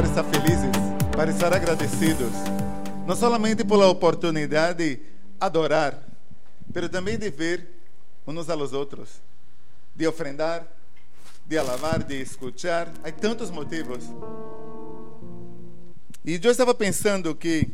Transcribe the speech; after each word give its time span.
para 0.00 0.08
estar 0.08 0.24
felizes, 0.24 0.70
para 1.14 1.30
estar 1.30 1.52
agradecidos, 1.52 2.32
não 3.06 3.14
somente 3.14 3.62
pela 3.64 3.86
oportunidade 3.86 4.96
de 4.96 5.02
adorar, 5.38 6.02
mas 6.74 6.88
também 6.88 7.18
de 7.18 7.28
ver 7.28 7.68
uns 8.26 8.48
aos 8.48 8.72
outros, 8.72 9.20
de 9.94 10.06
ofrendar, 10.06 10.66
de 11.46 11.58
alabar, 11.58 12.02
de 12.02 12.18
escuchar. 12.18 12.90
Há 13.04 13.12
tantos 13.12 13.50
motivos. 13.50 14.04
E 16.24 16.40
eu 16.42 16.50
estava 16.50 16.74
pensando 16.74 17.34
que, 17.34 17.68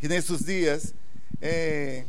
que 0.00 0.06
nesses 0.06 0.44
dias, 0.44 0.94
eh, 1.42 2.04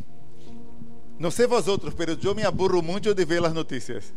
não 1.17 1.31
sei 1.31 1.47
vós 1.47 1.67
outros, 1.67 1.95
mas 1.97 2.23
eu 2.23 2.35
me 2.35 2.43
aburro 2.43 2.79
muito 2.83 3.11
de 3.11 3.25
ver 3.25 3.43
as 3.43 3.53
notícias. 3.53 4.13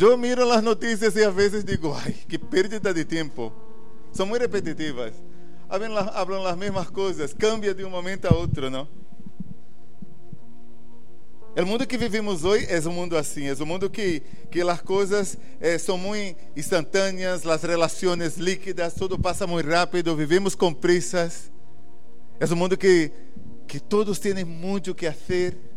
Eu 0.00 0.16
miro 0.16 0.50
as 0.50 0.62
notícias 0.62 1.14
e 1.14 1.22
às 1.22 1.34
vezes 1.34 1.62
digo, 1.62 1.92
ai, 1.92 2.14
que 2.26 2.38
pérdida 2.38 2.94
de 2.94 3.04
tempo. 3.04 3.52
São 4.12 4.24
muito 4.24 4.40
repetitivas. 4.40 5.12
Hablam 5.68 6.46
as 6.46 6.56
mesmas 6.56 6.88
coisas, 6.88 7.34
cambia 7.34 7.74
de 7.74 7.84
um 7.84 7.90
momento 7.90 8.24
a 8.24 8.34
outro, 8.34 8.70
não? 8.70 8.88
O 11.56 11.66
mundo 11.66 11.86
que 11.86 11.98
vivimos 11.98 12.44
hoje 12.44 12.66
é 12.68 12.80
um 12.88 12.92
mundo 12.92 13.16
assim, 13.16 13.48
é 13.48 13.54
um 13.54 13.66
mundo 13.66 13.90
que, 13.90 14.22
que 14.50 14.60
as 14.62 14.80
coisas 14.80 15.36
eh, 15.60 15.76
são 15.78 15.98
muito 15.98 16.38
instantâneas, 16.56 17.46
as 17.46 17.62
relações 17.62 18.38
líquidas, 18.38 18.94
tudo 18.94 19.18
passa 19.18 19.46
muito 19.46 19.68
rápido, 19.68 20.16
vivemos 20.16 20.54
com 20.54 20.72
prisas. 20.72 21.50
É 22.38 22.46
um 22.46 22.56
mundo 22.56 22.76
que, 22.76 23.10
que 23.66 23.78
todos 23.78 24.18
têm 24.18 24.44
muito 24.44 24.94
que 24.94 25.10
fazer. 25.10 25.69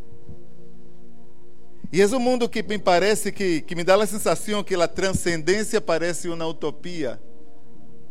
E 1.93 2.01
é 2.01 2.07
um 2.07 2.17
mundo 2.17 2.49
que 2.49 2.63
me 2.63 2.79
parece 2.79 3.31
que, 3.31 3.61
que 3.61 3.75
me 3.75 3.83
dá 3.83 3.93
a 3.93 4.07
sensação 4.07 4.63
que 4.63 4.73
a 4.73 4.87
transcendência 4.87 5.79
parece 5.79 6.27
uma 6.27 6.43
utopia. 6.43 7.21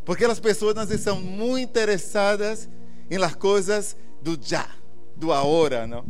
Porque 0.05 0.23
as 0.23 0.39
pessoas 0.39 0.89
estão 0.89 1.19
muito 1.19 1.69
interessadas 1.69 2.69
em 3.11 3.17
las 3.17 3.35
coisas 3.35 3.97
do 4.21 4.39
já, 4.41 4.69
do 5.17 5.33
agora, 5.33 5.85
não? 5.85 6.05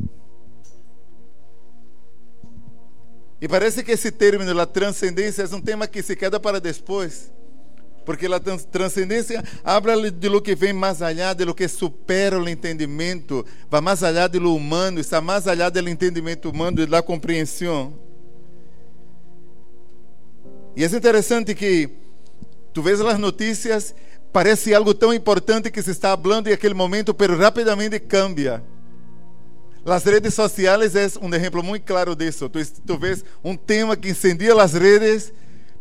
E 3.42 3.48
parece 3.48 3.84
que 3.84 3.92
esse 3.92 4.12
término, 4.12 4.58
a 4.62 4.68
transcendência, 4.68 5.42
é 5.42 5.56
um 5.56 5.60
tema 5.60 5.88
que 5.88 6.04
se 6.04 6.16
queda 6.16 6.40
para 6.40 6.62
depois. 6.62 7.34
Porque 8.06 8.26
a 8.28 8.40
transcendência 8.40 9.44
habla 9.64 10.12
de 10.12 10.30
lo 10.30 10.42
que 10.42 10.56
vem 10.56 10.74
mais 10.74 11.02
allá, 11.02 11.34
de 11.34 11.46
lo 11.46 11.56
que 11.56 11.68
supera 11.68 12.40
o 12.40 12.50
entendimento, 12.50 13.46
vai 13.70 13.82
mais 13.82 14.04
allá 14.04 14.28
de 14.28 14.40
lo 14.40 14.56
humano, 14.56 15.00
está 15.00 15.22
mais 15.22 15.48
allá 15.48 15.70
do 15.70 15.90
entendimento 15.90 16.50
humano 16.50 16.82
e 16.82 16.86
da 16.86 17.02
compreensão. 17.02 17.94
E 20.76 20.84
é 20.84 20.88
interessante 20.88 21.54
que 21.54 21.90
tu 22.74 22.82
vês 22.82 23.00
as 23.00 23.20
notícias, 23.20 23.94
parece 24.32 24.74
algo 24.74 24.94
tão 24.94 25.14
importante 25.14 25.70
que 25.70 25.82
se 25.82 25.92
está 25.92 26.18
falando 26.18 26.48
em 26.48 26.54
aquele 26.54 26.74
momento, 26.74 27.16
mas 27.18 27.40
rapidamente 27.40 28.00
cambia. 28.00 28.64
As 29.86 30.04
redes 30.06 30.34
sociais 30.34 30.96
é 30.96 31.08
um 31.22 31.34
exemplo 31.34 31.62
muito 31.62 31.84
claro 31.84 32.16
disso. 32.16 32.48
Tu, 32.50 32.60
tu 32.86 32.98
vês 32.98 33.24
um 33.44 33.56
tema 33.56 33.98
que 33.98 34.10
incendia 34.10 34.60
as 34.60 34.74
redes 34.74 35.34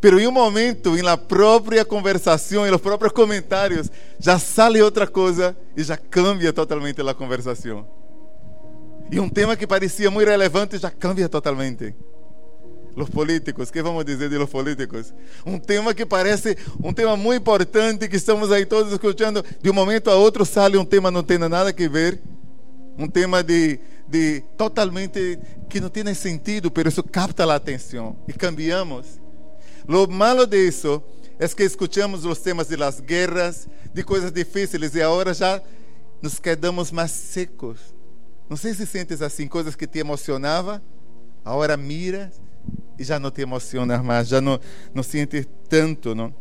Pero 0.03 0.19
em 0.19 0.27
um 0.27 0.33
momento, 0.33 0.98
em 0.98 1.00
la 1.00 1.17
própria 1.17 1.84
conversação, 1.84 2.67
em 2.67 2.70
los 2.70 2.81
próprios 2.81 3.12
comentários, 3.12 3.89
já 4.19 4.36
sale 4.36 4.83
outra 4.83 5.06
coisa 5.06 5.56
e 5.77 5.83
já 5.84 5.97
cambia 5.97 6.53
totalmente 6.53 7.00
a 7.00 7.14
conversação. 7.14 7.86
E 9.12 9.20
um 9.20 9.28
tema 9.28 9.56
que 9.56 9.64
parecia 9.64 10.11
muito 10.11 10.28
relevante 10.28 10.77
já 10.77 10.91
cambia 10.91 11.28
totalmente. 11.28 11.95
Los 12.97 13.11
políticos, 13.11 13.70
que 13.70 13.80
vamos 13.80 14.05
dizer 14.05 14.29
de 14.29 14.36
los 14.36 14.51
políticos? 14.51 15.14
Um 15.46 15.57
tema 15.57 15.95
que 15.95 16.05
parece 16.05 16.58
um 16.83 16.92
tema 16.92 17.17
muito 17.17 17.41
importante 17.41 18.08
que 18.08 18.17
estamos 18.17 18.51
aí 18.51 18.67
todos 18.67 18.91
escutando, 18.91 19.45
de 19.62 19.70
um 19.70 19.73
momento 19.73 20.11
a 20.11 20.17
outro 20.17 20.45
sale 20.45 20.77
um 20.77 20.85
tema 20.85 21.12
não 21.12 21.23
tem 21.23 21.39
nada 21.39 21.70
a 21.70 21.89
ver, 21.89 22.20
um 22.98 23.07
tema 23.07 23.41
de, 23.41 23.79
de 24.08 24.42
totalmente 24.58 25.39
que 25.70 25.80
não 25.80 25.89
tem 25.89 26.12
sentido, 26.12 26.73
pero 26.73 26.89
isso 26.89 27.05
capta 27.05 27.45
a 27.45 27.55
atenção 27.55 28.17
e 28.27 28.33
cambiamos. 28.33 29.21
Lo 29.86 30.06
malo 30.06 30.46
de 30.46 30.70
é 31.38 31.48
que 31.48 31.64
escutamos 31.64 32.24
os 32.24 32.38
temas 32.38 32.68
de 32.68 32.76
las 32.76 33.00
guerras, 33.00 33.68
de 33.92 34.02
coisas 34.02 34.32
difíceis 34.32 34.94
e 34.94 35.02
agora 35.02 35.34
já 35.34 35.60
nos 36.20 36.38
quedamos 36.38 36.92
mais 36.92 37.10
secos. 37.10 37.78
Não 38.48 38.56
sei 38.56 38.74
se 38.74 38.86
sentes 38.86 39.22
assim, 39.22 39.48
coisas 39.48 39.74
que 39.74 39.86
te 39.86 39.98
emocionava, 39.98 40.82
agora 41.44 41.76
miras 41.76 42.40
e 42.98 43.02
já 43.02 43.18
não 43.18 43.30
te 43.30 43.42
emocionas 43.42 44.02
mais, 44.02 44.28
já 44.28 44.40
não, 44.40 44.60
não 44.94 45.02
sentes 45.02 45.46
tanto, 45.68 46.14
não? 46.14 46.32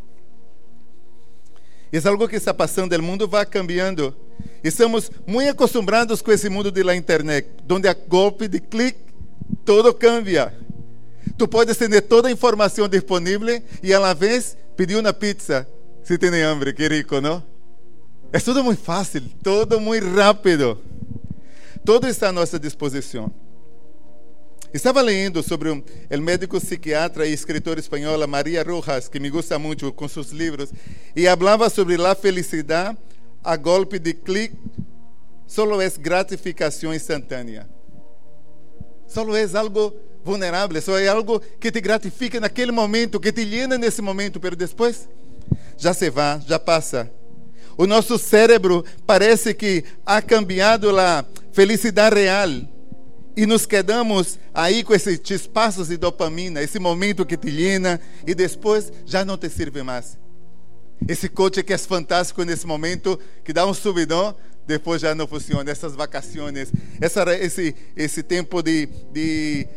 É 1.91 2.07
algo 2.07 2.27
que 2.27 2.37
está 2.37 2.53
passando, 2.53 2.95
o 2.95 3.03
mundo 3.03 3.27
vai 3.27 3.45
cambiando. 3.45 4.15
Estamos 4.63 5.11
muito 5.27 5.49
acostumados 5.49 6.21
com 6.21 6.31
esse 6.31 6.47
mundo 6.47 6.71
da 6.71 6.95
internet, 6.95 7.49
onde 7.69 7.87
a 7.87 7.93
golpe 7.93 8.47
de 8.47 8.61
clique 8.61 8.99
todo 9.65 9.93
cambia. 9.93 10.53
Tu 11.41 11.47
puedes 11.47 11.75
ter 11.75 12.01
toda 12.01 12.27
a 12.27 12.31
informação 12.31 12.87
disponível 12.87 13.59
e 13.81 13.91
a 13.91 13.97
la 13.97 14.13
vez 14.13 14.55
pedir 14.77 14.95
uma 14.95 15.11
pizza 15.11 15.67
se 16.03 16.15
tem 16.15 16.39
hambre, 16.43 16.71
que 16.71 16.87
rico, 16.87 17.19
não? 17.19 17.43
É 18.31 18.39
tudo 18.39 18.63
muito 18.63 18.83
fácil, 18.83 19.23
todo 19.41 19.79
muito 19.79 20.07
rápido. 20.13 20.77
Todo 21.83 22.07
está 22.07 22.29
à 22.29 22.31
nossa 22.31 22.59
disposição. 22.59 23.33
Estava 24.71 25.01
lendo 25.01 25.41
sobre 25.41 25.71
o 25.71 25.83
médico 26.21 26.61
psiquiatra 26.61 27.25
e 27.25 27.33
escritor 27.33 27.79
espanhola 27.79 28.27
Maria 28.27 28.61
Rojas, 28.61 29.07
que 29.07 29.19
me 29.19 29.31
gusta 29.31 29.57
muito 29.57 29.91
com 29.93 30.07
seus 30.07 30.29
livros, 30.29 30.71
e 31.15 31.25
falava 31.25 31.71
sobre 31.71 31.95
a 32.05 32.13
felicidade 32.13 32.99
a 33.43 33.57
golpe 33.57 33.97
de 33.97 34.13
clique, 34.13 34.55
solo 35.47 35.81
é 35.81 35.89
gratificação 35.89 36.93
instantânea. 36.93 37.67
Solo 39.07 39.35
é 39.35 39.43
algo 39.55 40.10
vulnerável, 40.23 40.77
isso 40.77 40.95
é 40.95 41.07
algo 41.07 41.39
que 41.59 41.71
te 41.71 41.81
gratifica 41.81 42.39
naquele 42.39 42.71
momento, 42.71 43.19
que 43.19 43.31
te 43.31 43.43
llena 43.43 43.77
nesse 43.77 44.01
momento, 44.01 44.39
mas 44.41 44.55
depois 44.55 45.09
já 45.77 45.93
se 45.93 46.09
vai, 46.09 46.39
já 46.47 46.59
passa. 46.59 47.11
O 47.77 47.87
nosso 47.87 48.17
cérebro 48.17 48.85
parece 49.05 49.53
que 49.53 49.83
ha 50.05 50.21
cambiado 50.21 50.97
a 50.99 51.25
felicidade 51.51 52.15
real 52.15 52.49
e 53.35 53.45
nos 53.45 53.65
quedamos 53.65 54.37
aí 54.53 54.83
com 54.83 54.93
esses 54.93 55.19
chispazos 55.23 55.87
de 55.87 55.97
dopamina, 55.97 56.61
esse 56.61 56.79
momento 56.79 57.25
que 57.25 57.37
te 57.37 57.49
llena 57.49 57.99
e 58.27 58.35
depois 58.35 58.91
já 59.05 59.23
não 59.23 59.37
te 59.37 59.49
serve 59.49 59.81
mais. 59.83 60.17
Esse 61.07 61.27
coche 61.27 61.63
que 61.63 61.73
é 61.73 61.77
fantástico 61.77 62.43
nesse 62.43 62.67
momento, 62.67 63.19
que 63.43 63.51
dá 63.51 63.65
um 63.65 63.73
subidão, 63.73 64.35
depois 64.65 65.01
já 65.01 65.13
não 65.15 65.27
funciona. 65.27 65.69
Essas 65.69 65.95
vacações, 65.95 66.71
essa, 66.99 67.23
esse, 67.35 67.75
esse 67.95 68.23
tempo 68.23 68.61
de, 68.61 68.87
de, 69.11 69.67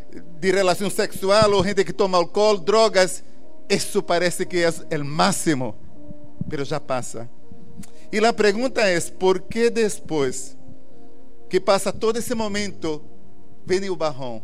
de 0.40 0.50
relação 0.50 0.90
sexual, 0.90 1.52
ou 1.52 1.64
gente 1.64 1.84
que 1.84 1.92
toma 1.92 2.18
álcool, 2.18 2.58
drogas, 2.58 3.22
isso 3.68 4.02
parece 4.02 4.44
que 4.44 4.58
é 4.90 4.98
o 4.98 5.04
máximo, 5.04 5.74
mas 6.46 6.68
já 6.68 6.78
passa. 6.78 7.28
E 8.12 8.24
a 8.24 8.32
pergunta 8.32 8.80
é: 8.82 9.00
por 9.00 9.40
que 9.40 9.70
depois 9.70 10.56
que 11.48 11.60
passa 11.60 11.92
todo 11.92 12.18
esse 12.18 12.34
momento, 12.34 13.02
vem 13.66 13.88
o 13.90 13.96
barrão? 13.96 14.42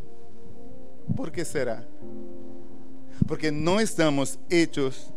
Por 1.17 1.31
que 1.31 1.45
será? 1.45 1.83
Porque 3.27 3.51
não 3.51 3.81
estamos 3.81 4.39
hechos 4.49 5.13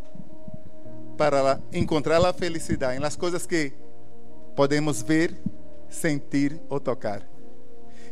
para 1.18 1.60
encontrar 1.72 2.24
a 2.24 2.34
felicidade 2.34 2.98
em 2.98 3.00
las 3.00 3.16
coisas 3.16 3.46
que 3.46 3.74
podemos 4.56 5.02
ver, 5.02 5.36
sentir 5.90 6.60
ou 6.70 6.80
tocar. 6.80 7.22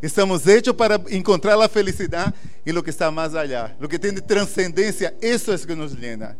Estamos 0.01 0.47
hechos 0.47 0.73
para 0.73 0.99
encontrar 1.11 1.59
a 1.61 1.69
felicidade 1.69 2.33
e 2.65 2.71
o 2.71 2.81
que 2.81 2.89
está 2.89 3.11
mais 3.11 3.35
allá. 3.35 3.71
O 3.79 3.87
que 3.87 3.99
tem 3.99 4.13
de 4.13 4.21
transcendência, 4.21 5.13
isso 5.21 5.51
é 5.51 5.57
que 5.57 5.75
nos 5.75 5.93
llena. 5.93 6.37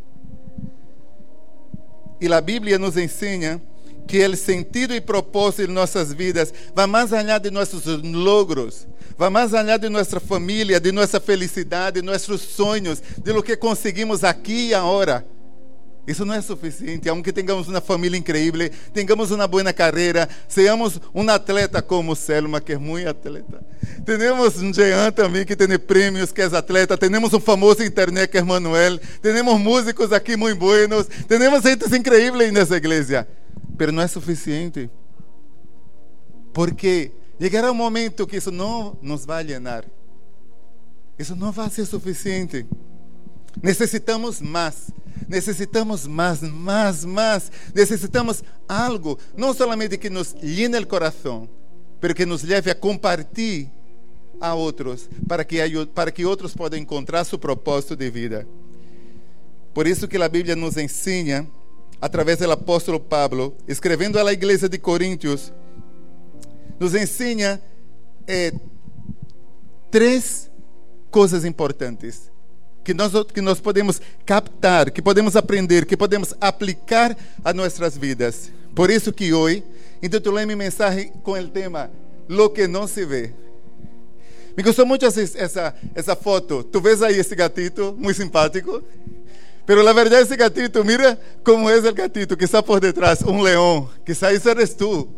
E 2.20 2.32
a 2.32 2.40
Bíblia 2.40 2.78
nos 2.78 2.96
ensina 2.96 3.60
que 4.06 4.24
o 4.26 4.36
sentido 4.36 4.94
e 4.94 5.00
propósito 5.00 5.68
de 5.68 5.72
nossas 5.72 6.12
vidas 6.12 6.52
vai 6.74 6.86
mais 6.86 7.12
allá 7.12 7.38
de 7.38 7.50
nossos 7.50 7.84
logros, 7.86 8.86
vai 9.16 9.30
mais 9.30 9.54
allá 9.54 9.76
de 9.76 9.88
nossa 9.88 10.18
família, 10.18 10.80
de 10.80 10.90
nossa 10.90 11.20
felicidade, 11.20 12.00
de 12.00 12.06
nossos 12.06 12.40
sonhos, 12.40 13.02
de 13.18 13.32
lo 13.32 13.42
que 13.42 13.56
conseguimos 13.56 14.24
aqui 14.24 14.68
e 14.68 14.74
agora. 14.74 15.24
Isso 16.04 16.24
não 16.24 16.34
é 16.34 16.42
suficiente, 16.42 17.08
aunque 17.08 17.32
tenhamos 17.32 17.68
uma 17.68 17.80
família 17.80 18.18
incrível, 18.18 18.68
tenhamos 18.92 19.30
uma 19.30 19.46
boa 19.46 19.72
carreira, 19.72 20.28
seamos 20.48 21.00
um 21.14 21.28
atleta 21.30 21.80
como 21.80 22.16
Selma, 22.16 22.60
que 22.60 22.72
é 22.72 22.78
muito 22.78 23.08
atleta. 23.08 23.64
Temos 24.04 24.60
um 24.60 24.74
Jean 24.74 25.12
também 25.12 25.44
que 25.44 25.54
tem 25.54 25.78
prêmios, 25.78 26.32
que 26.32 26.42
é 26.42 26.46
atleta. 26.46 26.98
Temos 26.98 27.32
um 27.32 27.38
famoso 27.38 27.84
internet 27.84 28.30
que 28.30 28.38
é 28.38 28.42
Manuel. 28.42 28.98
Temos 29.20 29.60
músicos 29.60 30.12
aqui 30.12 30.36
muito 30.36 30.58
buenos. 30.58 31.06
Temos 31.28 31.62
gente 31.62 31.84
incrível 31.96 32.52
nessa 32.52 32.76
igreja. 32.76 33.28
Mas 33.78 33.92
não 33.92 34.02
é 34.02 34.08
suficiente. 34.08 34.90
Porque 36.52 37.12
chegará 37.40 37.70
um 37.70 37.74
momento 37.74 38.26
que 38.26 38.36
isso 38.36 38.50
não 38.50 38.96
nos 39.00 39.24
vai 39.24 39.44
llenar. 39.44 39.84
Isso 41.16 41.36
não 41.36 41.52
vai 41.52 41.70
ser 41.70 41.86
suficiente. 41.86 42.66
Necessitamos 43.62 44.40
mais 44.40 44.90
necesitamos 45.28 46.08
más, 46.08 46.42
más, 46.42 47.04
más. 47.04 47.52
Necesitamos 47.74 48.42
algo, 48.66 49.18
no 49.36 49.54
solamente 49.54 49.98
que 49.98 50.10
nos 50.10 50.34
llene 50.34 50.78
el 50.78 50.86
corazón, 50.86 51.48
pero 52.00 52.14
que 52.14 52.26
nos 52.26 52.42
lleve 52.42 52.70
a 52.70 52.78
compartir 52.78 53.68
a 54.40 54.54
outros, 54.54 55.08
para 55.28 55.44
que, 55.44 55.58
para 55.94 56.10
que 56.10 56.24
outros 56.24 56.52
possam 56.54 56.78
encontrar 56.78 57.24
seu 57.24 57.38
propósito 57.38 57.94
de 57.94 58.10
vida. 58.10 58.46
Por 59.72 59.86
isso 59.86 60.08
que 60.08 60.16
a 60.16 60.28
Bíblia 60.28 60.56
nos 60.56 60.76
ensina, 60.76 61.46
através 62.00 62.38
do 62.38 62.50
apóstolo 62.50 62.98
Pablo, 62.98 63.56
escrevendo 63.68 64.18
à 64.18 64.32
igreja 64.32 64.68
de 64.68 64.78
Coríntios, 64.78 65.52
nos 66.80 66.94
ensina 66.94 67.62
eh, 68.26 68.52
três 69.90 70.50
coisas 71.10 71.44
importantes 71.44 72.31
que 72.84 72.94
nós, 72.94 73.12
que 73.32 73.40
nós 73.40 73.60
podemos 73.60 74.00
captar, 74.26 74.90
que 74.90 75.00
podemos 75.00 75.36
aprender, 75.36 75.86
que 75.86 75.96
podemos 75.96 76.34
aplicar 76.40 77.16
a 77.44 77.52
nossas 77.52 77.96
vidas. 77.96 78.50
Por 78.74 78.90
isso 78.90 79.12
que 79.12 79.32
hoje 79.32 79.62
intitulei 80.02 80.44
minha 80.44 80.56
mensagem 80.56 81.12
com 81.22 81.32
o 81.32 81.48
tema 81.48 81.90
Lo 82.28 82.50
que 82.50 82.66
não 82.66 82.86
se 82.86 83.04
vê. 83.04 83.32
Me 84.56 84.62
gostou 84.62 84.84
muito 84.84 85.04
essa, 85.06 85.20
essa, 85.20 85.74
essa 85.94 86.16
foto. 86.16 86.62
Tu 86.62 86.80
vês 86.80 87.02
aí 87.02 87.18
esse 87.18 87.34
gatito, 87.34 87.94
muito 87.98 88.16
simpático. 88.16 88.82
Pero 89.64 89.82
la 89.82 89.92
verdad 89.92 90.20
esse 90.20 90.36
gatito, 90.36 90.84
mira 90.84 91.18
como 91.44 91.70
é 91.70 91.76
o 91.76 91.94
gatito 91.94 92.36
que 92.36 92.44
está 92.44 92.62
por 92.62 92.80
detrás, 92.80 93.22
um 93.22 93.40
leão. 93.40 93.88
Quizás 94.04 94.44
eres 94.44 94.74
tu. 94.74 95.08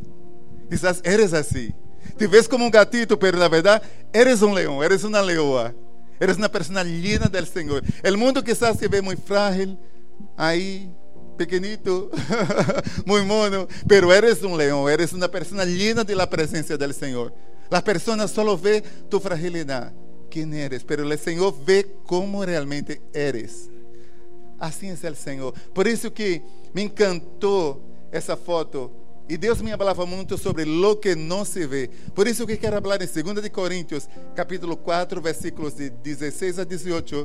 Quizás 0.68 1.00
eres 1.02 1.32
assim. 1.32 1.72
Te 2.18 2.26
ves 2.26 2.46
como 2.46 2.64
um 2.64 2.70
gatito, 2.70 3.16
pero 3.16 3.38
na 3.38 3.48
verdade 3.48 3.84
eres 4.12 4.42
um 4.42 4.52
leão, 4.52 4.82
eres 4.82 5.02
uma 5.02 5.20
leoa. 5.20 5.74
Eres 6.24 6.38
uma 6.38 6.48
pessoa 6.48 6.82
llena 6.82 7.28
del 7.28 7.44
Senhor. 7.44 7.82
O 8.02 8.16
mundo 8.16 8.42
quizás 8.42 8.78
se 8.78 8.88
vê 8.88 9.02
muito 9.02 9.20
frágil, 9.20 9.76
aí, 10.38 10.90
pequenito, 11.36 12.10
muito 13.04 13.26
mono, 13.26 13.68
pero 13.86 14.10
eres 14.10 14.42
um 14.42 14.54
leão, 14.54 14.88
eres 14.88 15.12
uma 15.12 15.28
pessoa 15.28 15.66
llena 15.66 16.02
de 16.02 16.14
la 16.14 16.26
presença 16.26 16.78
del 16.78 16.94
Senhor. 16.94 17.30
Las 17.70 17.82
personas 17.82 18.30
solo 18.30 18.56
ven 18.56 18.82
tu 19.10 19.20
fragilidad, 19.20 19.92
quién 20.30 20.54
eres, 20.54 20.82
pero 20.82 21.02
el 21.02 21.18
Señor 21.18 21.54
ve 21.62 21.94
cómo 22.06 22.42
realmente 22.42 23.02
eres. 23.12 23.68
Assim 24.58 24.88
é 24.88 25.10
o 25.10 25.14
Senhor. 25.14 25.52
Por 25.74 25.86
isso 25.86 26.10
que 26.10 26.40
me 26.72 26.80
encantou 26.84 28.08
essa 28.10 28.34
foto. 28.34 28.90
E 29.28 29.36
Deus 29.38 29.62
me 29.62 29.70
falava 29.76 30.04
muito 30.04 30.36
sobre 30.36 30.64
lo 30.64 30.96
que 30.96 31.14
não 31.14 31.44
se 31.44 31.66
vê. 31.66 31.88
Por 32.14 32.26
isso 32.26 32.46
que 32.46 32.56
quero 32.56 32.80
falar 32.80 33.00
em 33.00 33.06
2 33.06 33.42
de 33.42 33.50
Coríntios, 33.50 34.08
capítulo 34.34 34.76
4, 34.76 35.20
versículos 35.20 35.74
de 35.74 35.88
16 35.88 36.58
a 36.58 36.64
18. 36.64 37.24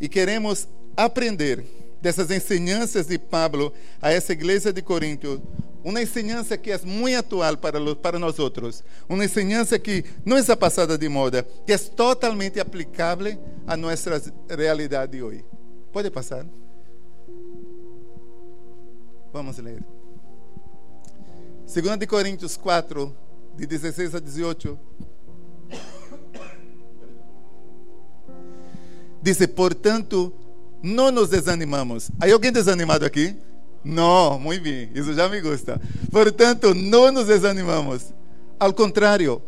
E 0.00 0.08
queremos 0.08 0.66
aprender 0.96 1.62
dessas 2.00 2.30
ensinanças 2.30 3.06
de 3.06 3.18
Pablo 3.18 3.72
a 4.00 4.10
essa 4.10 4.32
igreja 4.32 4.72
de 4.72 4.80
Corinto, 4.80 5.42
uma 5.84 6.02
ensinança 6.02 6.56
que 6.56 6.70
é 6.70 6.78
muito 6.78 7.16
atual 7.16 7.56
para, 7.56 7.94
para 7.96 8.18
nós 8.18 8.38
outros, 8.38 8.82
uma 9.08 9.24
ensinança 9.24 9.78
que 9.78 10.04
não 10.24 10.38
está 10.38 10.56
passada 10.56 10.96
de 10.96 11.08
moda, 11.08 11.46
que 11.66 11.72
é 11.72 11.78
totalmente 11.78 12.58
aplicável 12.58 13.38
a 13.66 13.76
nossa 13.76 14.22
realidade 14.48 15.22
hoje. 15.22 15.44
Pode 15.92 16.10
passar? 16.10 16.46
Vamos 19.32 19.58
ler. 19.58 19.95
2 21.66 21.98
de 21.98 22.06
Coríntios 22.06 22.56
4, 22.56 23.14
de 23.56 23.66
16 23.66 24.14
a 24.14 24.20
18. 24.20 24.78
Diz, 29.20 29.44
portanto, 29.48 30.32
não 30.80 31.10
nos 31.10 31.30
desanimamos. 31.30 32.10
Há 32.20 32.32
alguém 32.32 32.52
desanimado 32.52 33.04
aqui? 33.04 33.34
Não, 33.84 34.38
muito 34.38 34.62
bem, 34.62 34.90
isso 34.94 35.12
já 35.12 35.28
me 35.28 35.40
gusta. 35.40 35.80
Portanto, 36.10 36.72
não 36.72 37.10
nos 37.10 37.26
desanimamos. 37.26 38.14
Ao 38.58 38.72
contrário, 38.72 39.42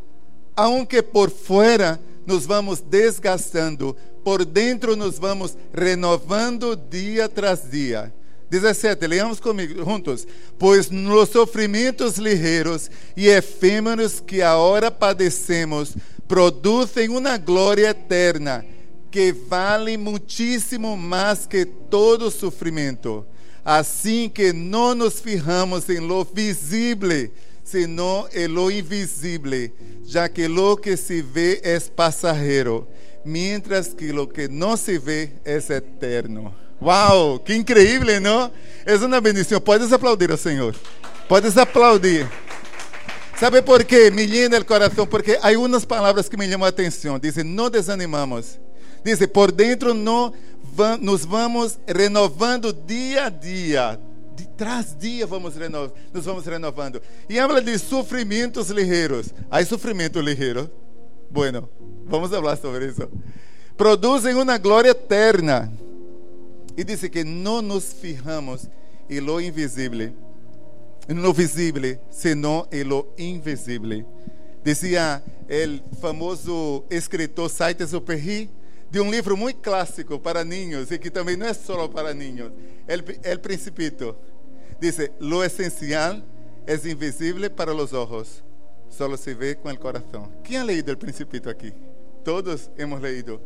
aunque 0.56 1.00
por 1.00 1.30
fora 1.30 1.98
nos 2.26 2.44
vamos 2.44 2.80
desgastando, 2.80 3.96
por 4.24 4.44
dentro 4.44 4.96
nos 4.96 5.18
vamos 5.18 5.56
renovando 5.72 6.76
dia 6.76 7.28
tras 7.28 7.70
dia. 7.70 8.12
17, 8.50 9.06
leamos 9.06 9.40
comigo 9.40 9.84
juntos. 9.84 10.26
Pois 10.58 10.90
nos 10.90 11.28
sofrimentos 11.28 12.16
ligeiros 12.16 12.90
e 13.16 13.28
efêmeros 13.28 14.20
que 14.20 14.42
agora 14.42 14.90
padecemos, 14.90 15.96
produzem 16.26 17.08
uma 17.08 17.36
glória 17.38 17.88
eterna 17.88 18.64
que 19.10 19.32
vale 19.32 19.96
muitíssimo 19.96 20.96
mais 20.96 21.46
que 21.46 21.64
todo 21.64 22.30
sofrimento. 22.30 23.24
Assim 23.64 24.28
que 24.28 24.52
não 24.52 24.94
nos 24.94 25.20
fijamos 25.20 25.88
em 25.88 25.98
lo 25.98 26.24
visível, 26.24 27.30
senão 27.64 28.28
em 28.32 28.46
lo 28.46 28.70
invisível, 28.70 29.70
já 30.04 30.28
que 30.28 30.46
lo 30.48 30.76
que 30.76 30.96
se 30.96 31.20
vê 31.20 31.60
é 31.62 31.78
passageiro, 31.80 32.86
mientras 33.24 33.92
que 33.92 34.10
lo 34.10 34.26
que 34.26 34.48
não 34.48 34.76
se 34.76 34.98
vê 34.98 35.30
é 35.44 35.56
eterno. 35.56 36.54
Uau, 36.80 37.38
que 37.38 37.54
incrível, 37.54 38.20
não? 38.20 38.50
É 38.86 38.94
uma 38.96 39.20
bendição. 39.20 39.60
Podes 39.60 39.92
aplaudir 39.92 40.30
ao 40.30 40.36
Senhor. 40.36 40.74
Podes 41.28 41.56
aplaudir. 41.56 42.28
¿Sabe 43.38 43.62
por 43.62 43.84
quê? 43.84 44.10
Me 44.10 44.26
llena 44.26 44.58
o 44.58 44.64
coração, 44.64 45.06
porque 45.06 45.38
há 45.40 45.50
umas 45.58 45.84
palavras 45.84 46.28
que 46.28 46.36
me 46.36 46.48
chamam 46.48 46.66
a 46.66 46.70
atenção. 46.70 47.18
Dizem, 47.18 47.44
não 47.44 47.70
desanimamos. 47.70 48.58
Diz, 49.04 49.24
por 49.26 49.52
dentro 49.52 49.94
no, 49.94 50.32
nos 51.00 51.24
vamos 51.24 51.78
renovando 51.86 52.72
dia 52.72 53.26
a 53.26 53.28
dia. 53.28 54.00
De 54.34 54.46
trás 54.46 54.96
dia 54.96 55.26
vamos 55.26 55.56
reno, 55.56 55.92
nos 56.12 56.24
vamos 56.24 56.46
renovando. 56.46 57.02
E 57.28 57.38
habla 57.38 57.60
de 57.60 57.78
sofrimentos 57.78 58.70
ligeiros. 58.70 59.34
Há 59.50 59.64
sofrimento 59.64 60.20
ligeiro? 60.20 60.70
Bueno, 61.30 61.68
vamos 62.06 62.30
falar 62.30 62.56
sobre 62.56 62.86
isso. 62.86 63.08
Produzem 63.76 64.34
uma 64.34 64.58
glória 64.58 64.90
eterna. 64.90 65.72
E 66.78 66.84
diz 66.84 67.00
que 67.08 67.24
não 67.24 67.60
nos 67.60 67.92
fijamos 67.92 68.70
em 69.10 69.18
lo 69.18 69.40
invisível, 69.40 70.14
no 71.08 71.32
visível, 71.32 71.98
senão 72.08 72.68
em 72.70 72.84
lo 72.84 73.12
invisível. 73.18 74.06
Dizia 74.62 75.20
o 75.90 75.96
famoso 75.96 76.84
escritor 76.88 77.50
Saint-Exupéry, 77.50 78.48
de 78.88 79.00
um 79.00 79.10
livro 79.10 79.36
muito 79.36 79.58
clássico 79.58 80.20
para 80.20 80.44
niños 80.44 80.92
e 80.92 81.00
que 81.00 81.10
também 81.10 81.36
não 81.36 81.46
é 81.48 81.52
só 81.52 81.88
para 81.88 82.14
niños. 82.14 82.52
El, 82.86 83.02
el 83.24 83.40
Principito. 83.40 84.16
Dice, 84.80 85.10
lo 85.18 85.42
esencial 85.42 86.24
es 86.64 86.86
invisible 86.86 87.50
para 87.50 87.74
los 87.74 87.92
ojos, 87.92 88.44
solo 88.88 89.16
se 89.16 89.34
ve 89.34 89.56
con 89.56 89.72
el 89.72 89.80
corazón. 89.80 90.30
¿Quién 90.44 90.60
ha 90.60 90.64
leído 90.64 90.92
el 90.92 90.98
Principito 90.98 91.50
aquí? 91.50 91.72
Todos 92.24 92.70
hemos 92.78 93.02
leído. 93.02 93.40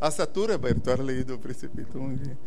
Hasta 0.00 0.24
tú, 0.32 0.46
Roberto, 0.46 0.92
has 0.92 1.00
leído 1.00 1.34
el 1.34 1.40
Principito. 1.40 1.98
Muy 1.98 2.14
bien. 2.14 2.38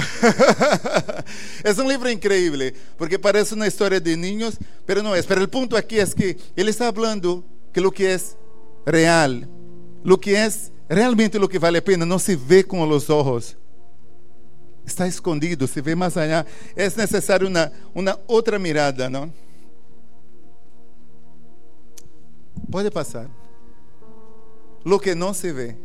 es 1.64 1.78
un 1.78 1.88
libro 1.88 2.10
increíble, 2.10 2.74
porque 2.96 3.18
parece 3.18 3.54
una 3.54 3.66
historia 3.66 4.00
de 4.00 4.16
niños, 4.16 4.58
pero 4.86 5.02
no 5.02 5.14
es. 5.14 5.26
Pero 5.26 5.40
el 5.40 5.48
punto 5.48 5.76
aquí 5.76 5.98
es 5.98 6.14
que 6.14 6.36
él 6.56 6.68
está 6.68 6.88
hablando 6.88 7.44
que 7.72 7.80
lo 7.80 7.90
que 7.90 8.14
es 8.14 8.36
real, 8.84 9.48
lo 10.02 10.18
que 10.18 10.44
es 10.44 10.72
realmente 10.88 11.38
o 11.38 11.48
que 11.48 11.58
vale 11.58 11.78
a 11.78 11.82
pena 11.82 12.04
não 12.04 12.18
se 12.18 12.34
vê 12.34 12.62
com 12.62 12.82
os 12.82 13.08
olhos. 13.08 13.56
Está 14.84 15.06
escondido, 15.06 15.68
se 15.68 15.80
vê 15.80 15.94
mais 15.94 16.16
allá. 16.16 16.44
É 16.74 16.84
necessário 16.84 17.46
uma, 17.46 17.70
uma 17.94 18.18
outra 18.26 18.58
mirada, 18.58 19.08
não? 19.08 19.32
Pode 22.70 22.90
passar. 22.90 23.30
Lo 24.84 24.98
que 24.98 25.14
não 25.14 25.32
se 25.32 25.52
vê. 25.52 25.76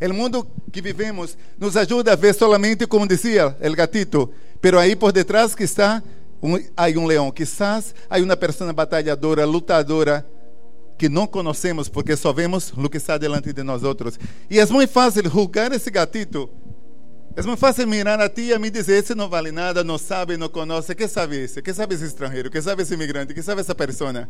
O 0.00 0.14
mundo 0.14 0.46
que 0.72 0.80
vivemos 0.80 1.36
nos 1.58 1.76
ajuda 1.76 2.12
a 2.12 2.16
ver 2.16 2.34
solamente, 2.34 2.86
como 2.86 3.06
dizia 3.06 3.56
o 3.60 3.74
gatito, 3.74 4.30
pero 4.60 4.78
aí 4.78 4.96
por 4.96 5.12
detrás 5.12 5.54
que 5.54 5.64
está, 5.64 6.02
um, 6.42 6.56
há 6.76 6.86
um 6.98 7.06
leão. 7.06 7.30
Quizás 7.30 7.94
há 8.08 8.18
uma 8.18 8.36
pessoa 8.36 8.72
batalhadora, 8.72 9.44
lutadora, 9.44 10.26
que 10.98 11.08
não 11.08 11.26
conhecemos 11.26 11.88
porque 11.88 12.16
só 12.16 12.32
vemos 12.32 12.72
o 12.76 12.88
que 12.88 12.98
está 12.98 13.18
delante 13.18 13.52
de 13.52 13.62
nós 13.62 13.82
outros. 13.82 14.18
E 14.50 14.60
é 14.60 14.66
muito 14.66 14.90
fácil 14.90 15.28
julgar 15.28 15.72
esse 15.72 15.90
gatito. 15.90 16.48
É 17.36 17.42
muito 17.42 17.58
fácil 17.58 17.86
mirar 17.88 18.20
a 18.20 18.28
ti 18.28 18.42
e 18.42 18.54
a 18.54 18.58
mim 18.58 18.70
dizer: 18.70 19.02
esse 19.02 19.14
não 19.14 19.28
vale 19.28 19.50
nada, 19.50 19.82
não 19.82 19.98
sabe, 19.98 20.36
não 20.36 20.48
conhece. 20.48 20.94
Que 20.94 21.08
sabe 21.08 21.36
esse? 21.44 21.60
Que 21.60 21.74
sabe 21.74 21.94
esse 21.94 22.04
estrangeiro? 22.04 22.50
Que 22.50 22.62
sabe 22.62 22.82
esse 22.82 22.94
imigrante? 22.94 23.34
Que 23.34 23.42
sabe 23.42 23.60
essa 23.60 23.74
pessoa? 23.74 24.28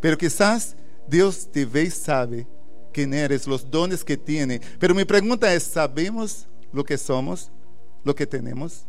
Pero 0.00 0.16
quizás 0.16 0.74
Deus 1.06 1.44
te 1.44 1.64
vê 1.64 1.84
e 1.84 1.90
sabe 1.90 2.46
quem 2.92 3.12
eres, 3.14 3.46
os 3.46 3.64
dones 3.64 4.02
que 4.02 4.16
tiene. 4.16 4.60
Pero 4.78 4.94
minha 4.94 5.06
pergunta 5.06 5.48
é: 5.48 5.58
sabemos 5.58 6.46
o 6.72 6.84
que 6.84 6.96
somos, 6.96 7.50
o 8.04 8.14
que 8.14 8.26
temos, 8.26 8.86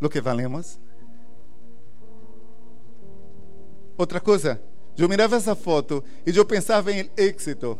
o 0.00 0.08
que 0.08 0.20
valemos? 0.20 0.78
Outra 3.96 4.20
coisa, 4.20 4.60
eu 4.96 5.08
mirava 5.08 5.36
essa 5.36 5.54
foto 5.54 6.02
e 6.26 6.36
eu 6.36 6.44
pensava 6.44 6.92
em 6.92 7.10
êxito. 7.16 7.78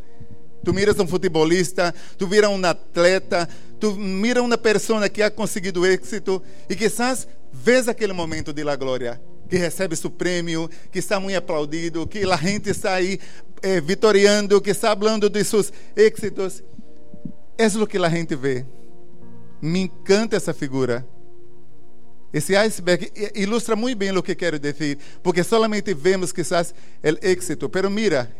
Tu 0.63 0.75
miras 0.75 0.99
um 0.99 1.07
futebolista, 1.07 1.95
tu 2.19 2.27
vira 2.27 2.51
um 2.51 2.63
atleta, 2.65 3.49
tu 3.79 3.93
mira 3.93 4.43
uma 4.43 4.59
pessoa 4.59 5.09
que 5.09 5.23
ha 5.23 5.31
conseguido 5.31 5.87
êxito 5.87 6.43
e 6.69 6.77
quizás 6.77 7.27
vês 7.51 7.89
aquele 7.89 8.13
momento 8.13 8.53
de 8.53 8.63
la 8.63 8.77
glória, 8.77 9.21
que 9.49 9.57
recebe 9.57 9.97
seu 9.97 10.11
prêmio, 10.11 10.69
que 10.93 10.99
está 10.99 11.19
muito 11.19 11.37
aplaudido, 11.37 12.07
que 12.07 12.19
a 12.31 12.37
gente 12.37 12.69
está 12.69 12.95
aí 12.95 13.19
eh, 13.63 13.81
vitoriando, 13.81 14.61
que 14.61 14.71
está 14.71 14.97
falando 14.97 15.29
de 15.29 15.45
seus 15.45 15.73
êxitos. 15.97 16.63
É 17.59 17.67
o 17.67 17.87
que 17.87 17.99
a 17.99 18.09
gente 18.09 18.35
vê. 18.35 18.65
Me 19.61 19.81
encanta 19.81 20.37
essa 20.37 20.55
figura. 20.55 21.07
Esse 22.33 22.55
iceberg 22.55 23.13
ilustra 23.35 23.75
muito 23.75 23.99
bem 23.99 24.17
o 24.17 24.23
que 24.23 24.37
quero 24.37 24.59
dizer, 24.59 24.99
porque 25.23 25.43
solamente 25.43 25.93
vemos 25.93 26.31
quizás 26.33 26.73
o 27.03 27.27
êxito, 27.27 27.69
pero 27.69 27.91
mira, 27.91 28.31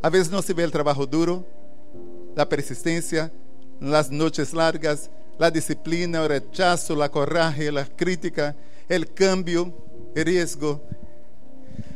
a 0.00 0.08
vezes 0.08 0.30
não 0.30 0.40
se 0.40 0.54
vê 0.54 0.64
o 0.64 0.70
trabalho 0.70 1.04
duro, 1.04 1.44
a 2.36 2.46
persistência, 2.46 3.32
as 3.92 4.08
noites 4.08 4.52
largas, 4.52 5.10
a 5.38 5.50
disciplina, 5.50 6.22
o 6.22 6.28
rechazo, 6.28 7.02
a 7.02 7.08
coragem, 7.08 7.76
a 7.76 7.84
crítica, 7.84 8.56
o 8.88 9.14
cambio, 9.14 9.74
o 10.16 10.22
risco. 10.24 10.80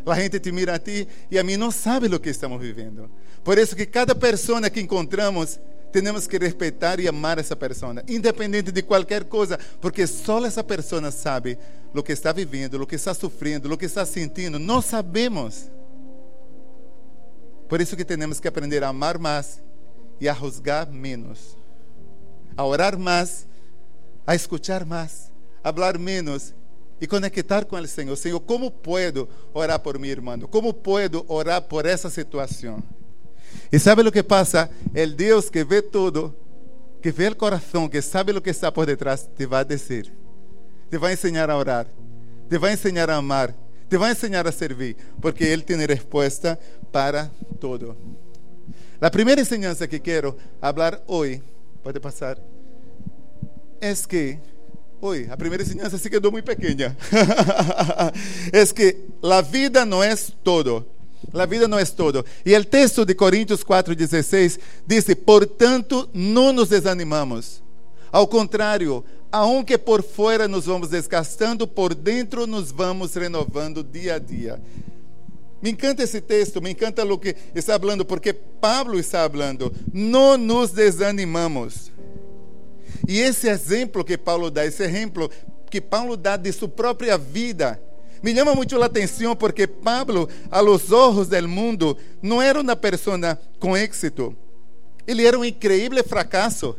A 0.07 0.15
gente 0.15 0.39
te 0.39 0.53
mira 0.53 0.75
a 0.75 0.79
ti 0.79 1.07
e 1.31 1.39
a 1.39 1.43
mim 1.43 1.57
não 1.57 1.71
sabe 1.71 2.07
o 2.07 2.21
que 2.21 2.31
estamos 2.31 2.61
vivendo. 2.61 3.11
Por 3.43 3.59
isso 3.59 3.75
que 3.75 3.85
cada 3.85 4.15
pessoa 4.15 4.71
que 4.71 4.81
encontramos 4.81 5.59
temos 5.91 6.27
que 6.27 6.39
respeitar 6.39 7.01
e 7.01 7.09
amar 7.09 7.39
essa 7.39 7.57
pessoa, 7.57 8.03
independente 8.07 8.71
de 8.71 8.83
qualquer 8.83 9.25
coisa, 9.25 9.59
porque 9.81 10.07
só 10.07 10.45
essa 10.45 10.63
pessoa 10.63 11.11
sabe 11.11 11.59
o 11.95 12.03
que 12.03 12.13
está 12.13 12.33
vivendo, 12.33 12.75
o 12.75 12.87
que 12.87 12.97
está 12.97 13.15
sofrendo, 13.15 13.73
o 13.73 13.79
que 13.79 13.87
está 13.87 14.05
sentindo. 14.05 14.59
Não 14.59 14.83
sabemos. 14.83 15.71
Por 17.69 17.81
isso 17.81 17.97
que 17.97 18.05
temos 18.05 18.39
que 18.39 18.47
aprender 18.47 18.85
a 18.85 18.89
amar 18.89 19.19
mais 19.19 19.61
e 20.21 20.29
a 20.29 20.35
juzgar 20.35 20.91
menos, 20.91 21.57
a 22.57 22.65
orar 22.65 22.99
mais, 22.99 23.47
a 24.27 24.35
escuchar 24.35 24.85
mais, 24.85 25.33
a 25.65 25.73
falar 25.73 25.99
menos 25.99 26.55
e 27.01 27.07
conectar 27.07 27.65
com 27.65 27.77
o 27.77 27.87
Senhor. 27.87 28.17
Senhor, 28.17 28.41
como 28.41 28.71
puedo 28.71 29.29
orar 29.53 29.79
por 29.79 29.99
meu 29.99 30.11
irmão? 30.11 30.39
Como 30.41 30.73
puedo 30.73 31.25
orar 31.29 31.63
por 31.63 31.87
essa 31.87 32.09
situação? 32.09 32.83
E 33.71 33.79
sabe 33.79 34.03
o 34.03 34.13
que 34.13 34.23
passa? 34.23 34.71
El 34.95 35.15
Deus 35.15 35.51
que 35.51 35.65
vê 35.65 35.83
tudo, 35.83 36.35
que 37.03 37.11
vê 37.11 37.29
o 37.29 37.37
coração, 37.37 37.89
que 37.89 38.01
sabe 38.01 38.33
o 38.33 38.41
que 38.41 38.51
está 38.51 38.71
por 38.71 38.87
detrás, 38.87 39.29
te 39.37 39.47
vai 39.47 39.65
dizer, 39.65 40.13
te 40.91 40.99
vai 40.99 41.13
ensinar 41.13 41.51
a 41.51 41.57
orar, 41.57 41.87
te 42.49 42.59
vai 42.59 42.73
ensinar 42.73 43.11
a 43.11 43.17
amar, 43.17 43.55
te 43.89 43.97
vai 43.97 44.13
ensinar 44.13 44.47
a 44.47 44.53
servir, 44.53 44.97
porque 45.21 45.45
Ele 45.45 45.63
tem 45.63 45.77
resposta 45.87 46.59
para 46.93 47.31
todo. 47.61 47.97
A 49.01 49.11
primeira 49.11 49.41
enseñança 49.41 49.87
que 49.87 49.99
quero 49.99 50.37
falar 50.61 51.03
hoje, 51.07 51.43
pode 51.83 52.01
passar, 52.01 52.39
é 53.81 53.95
que 53.95 54.39
hoje 55.01 55.29
a 55.31 55.37
primeira 55.37 55.63
enseñança 55.63 55.99
se 55.99 56.11
quedou 56.11 56.33
muito 56.33 56.45
pequena. 56.45 56.97
é 58.53 58.67
que 58.75 58.97
a 59.23 59.41
vida 59.41 59.85
não 59.85 60.03
é 60.03 60.15
todo. 60.43 60.85
La 61.33 61.47
vida 61.47 61.67
não 61.67 61.79
é 61.79 61.85
todo. 61.85 62.25
E 62.45 62.57
o 62.57 62.65
texto 62.65 63.05
de 63.05 63.15
Coríntios 63.15 63.65
4,16 63.65 64.59
diz: 64.87 65.05
Portanto, 65.25 66.09
não 66.13 66.53
nos 66.53 66.69
desanimamos. 66.69 67.63
Ao 68.13 68.27
contrário, 68.27 69.05
aunque 69.31 69.77
por 69.77 70.03
fora 70.03 70.47
nos 70.47 70.67
vamos 70.67 70.89
desgastando, 70.89 71.67
por 71.67 71.95
dentro 71.95 72.47
nos 72.47 72.71
vamos 72.71 73.15
renovando 73.15 73.83
dia 73.83 74.15
a 74.15 74.19
dia. 74.19 74.61
Me 75.61 75.71
encanta 75.71 76.03
esse 76.03 76.21
texto, 76.21 76.63
me 76.63 76.71
encanta 76.71 77.05
o 77.05 77.19
que 77.19 77.35
está 77.55 77.79
falando, 77.79 78.05
porque 78.05 78.33
Pablo 78.33 78.99
está 78.99 79.29
falando. 79.29 79.73
Não 79.93 80.37
nos 80.37 80.71
desanimamos. 80.71 81.91
E 83.07 83.21
esse 83.21 83.49
exemplo 83.49 84.05
que 84.05 84.17
Paulo 84.17 84.51
dá, 84.51 84.65
esse 84.65 84.83
exemplo 84.83 85.31
que 85.71 85.81
Paulo 85.81 86.17
dá 86.17 86.37
de 86.37 86.53
sua 86.53 86.69
própria 86.69 87.19
vida, 87.19 87.81
me 88.23 88.35
chama 88.35 88.55
muito 88.55 88.81
a 88.81 88.87
atenção 88.87 89.37
porque 89.37 89.67
Pablo, 89.67 90.29
a 90.51 90.61
los 90.61 90.91
ojos 90.91 91.29
mundo, 91.47 91.97
não 92.23 92.41
era 92.41 92.61
uma 92.61 92.77
pessoa 92.77 93.39
com 93.61 93.77
êxito. 93.77 94.35
Ele 95.07 95.25
era 95.25 95.39
um 95.39 95.45
increíble 95.45 96.03
fracasso. 96.03 96.77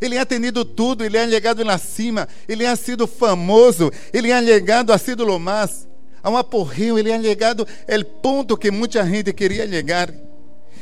Ele 0.00 0.18
ha 0.18 0.26
tenido 0.26 0.64
tudo, 0.64 1.04
ele 1.04 1.18
ha 1.18 1.28
chegado 1.28 1.64
na 1.64 1.78
cima, 1.78 2.28
ele 2.46 2.66
ha 2.66 2.76
sido 2.76 3.06
famoso, 3.06 3.90
ele 4.12 4.30
ha 4.30 4.42
chegado, 4.42 4.92
ha 4.92 4.98
sido 4.98 5.24
lo 5.24 5.38
más. 5.38 5.88
A 6.22 6.30
um 6.30 6.36
aporreio, 6.36 6.98
ele 6.98 7.12
ha 7.12 7.22
chegado 7.22 7.66
el 7.86 8.04
ponto 8.04 8.56
que 8.56 8.70
muita 8.70 9.06
gente 9.06 9.32
queria 9.32 9.66
chegar. 9.66 10.12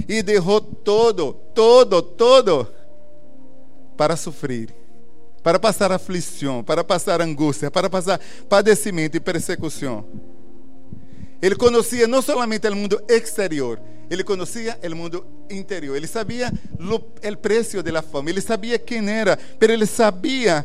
E 0.08 0.22
derrou 0.22 0.60
todo, 0.60 1.34
todo, 1.54 2.02
todo 2.02 2.68
para 3.96 4.16
sofrer 4.16 4.74
para 5.44 5.58
passar 5.58 5.92
aflição, 5.92 6.64
para 6.64 6.82
passar 6.82 7.20
angústia, 7.20 7.70
para 7.70 7.90
passar 7.90 8.18
padecimento 8.48 9.14
e 9.18 9.20
persecução. 9.20 10.02
Ele 11.42 11.54
conhecia 11.54 12.08
não 12.08 12.22
somente 12.22 12.66
o 12.66 12.74
mundo 12.74 12.98
exterior, 13.06 13.78
ele 14.10 14.24
conhecia 14.24 14.78
o 14.82 14.96
mundo 14.96 15.26
interior. 15.50 15.96
Ele 15.96 16.06
sabia 16.06 16.50
o 16.80 17.36
preço 17.36 17.82
da 17.82 18.00
fama, 18.00 18.30
ele 18.30 18.40
sabia 18.40 18.78
quem 18.78 19.08
era, 19.10 19.38
mas 19.60 19.70
ele 19.70 19.84
sabia 19.84 20.64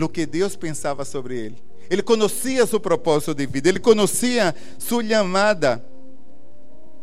o 0.00 0.08
que 0.08 0.24
Deus 0.24 0.54
pensava 0.54 1.04
sobre 1.04 1.36
ele. 1.36 1.56
Ele 1.90 2.02
conhecia 2.02 2.64
seu 2.64 2.78
propósito 2.78 3.34
de 3.34 3.44
vida, 3.44 3.68
ele 3.68 3.80
conhecia 3.80 4.54
sua 4.78 5.04
chamada. 5.04 5.84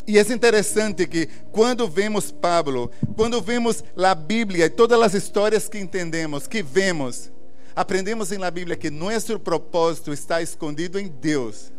E 0.09 0.17
é 0.17 0.21
interessante 0.21 1.05
que 1.05 1.29
quando 1.51 1.87
vemos 1.87 2.31
Pablo, 2.31 2.89
quando 3.15 3.39
vemos 3.39 3.83
a 3.95 4.15
Bíblia 4.15 4.65
e 4.65 4.69
todas 4.71 4.99
as 4.99 5.13
histórias 5.13 5.69
que 5.69 5.77
entendemos, 5.77 6.47
que 6.47 6.63
vemos, 6.63 7.31
aprendemos 7.75 8.31
em 8.31 8.39
la 8.39 8.49
Bíblia 8.49 8.75
que 8.75 8.89
nosso 8.89 9.39
propósito 9.39 10.11
está 10.11 10.41
escondido 10.41 10.99
em 10.99 11.09
Deus. 11.09 11.71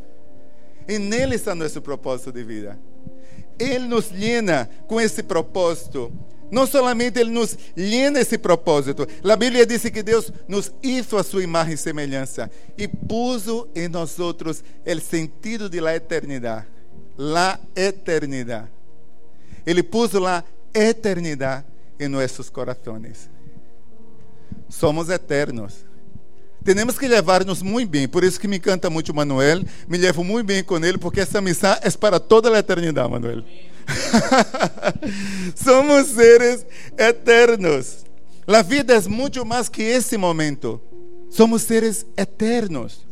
E 0.87 0.97
nele 0.97 1.35
está 1.35 1.57
nosso 1.57 1.83
propósito 1.83 2.31
de 2.31 2.45
vida. 2.45 2.79
Ele 3.59 3.89
nos 3.89 4.13
llena 4.13 4.71
com 4.87 5.01
esse 5.01 5.25
propósito. 5.25 6.13
Não 6.53 6.69
somente 6.69 7.19
Ele 7.19 7.33
nos 7.33 7.59
llena 7.75 8.21
esse 8.21 8.39
propósito. 8.39 9.09
A 9.29 9.35
Bíblia 9.35 9.67
diz 9.67 9.83
que 9.83 10.05
Deus 10.05 10.33
nos 10.47 10.73
hizo 10.81 11.17
a 11.17 11.25
sua 11.25 11.43
imagem 11.43 11.75
e 11.75 11.79
semelhança 11.79 12.49
e 12.79 12.87
puso 12.87 13.69
em 13.75 13.89
nós 13.89 14.21
outros 14.21 14.63
o 14.87 15.01
sentido 15.01 15.69
de 15.69 15.81
la 15.81 15.97
eternidade 15.97 16.80
la 17.21 17.61
eternidad. 17.77 18.67
Ele 19.67 19.83
puso 19.83 20.19
la 20.19 20.43
eternidad 20.73 21.67
em 21.99 22.09
nossos 22.09 22.49
corações. 22.49 23.29
Somos 24.71 25.11
eternos. 25.11 25.85
Temos 26.65 26.99
que 26.99 27.07
levar-nos 27.07 27.61
muito 27.61 27.91
bem. 27.91 28.09
Por 28.09 28.25
isso 28.25 28.41
que 28.41 28.49
me 28.49 28.57
encanta 28.57 28.89
muito 28.89 29.13
Manuel. 29.13 29.63
Me 29.87 29.99
levo 29.99 30.25
muito 30.25 30.47
bem 30.47 30.65
com 30.65 30.79
ele, 30.79 30.97
porque 30.97 31.21
essa 31.21 31.43
missão 31.43 31.77
é 31.83 31.91
para 31.91 32.19
toda 32.19 32.51
a 32.55 32.59
eternidade, 32.59 33.11
Manuel. 33.11 33.45
Somos 35.55 36.07
seres 36.09 36.65
eternos. 36.97 38.07
A 38.47 38.63
vida 38.63 38.95
é 38.95 39.01
muito 39.03 39.45
mais 39.45 39.69
que 39.69 39.83
esse 39.83 40.17
momento. 40.17 40.81
Somos 41.29 41.63
seres 41.63 42.07
eternos. 42.17 43.07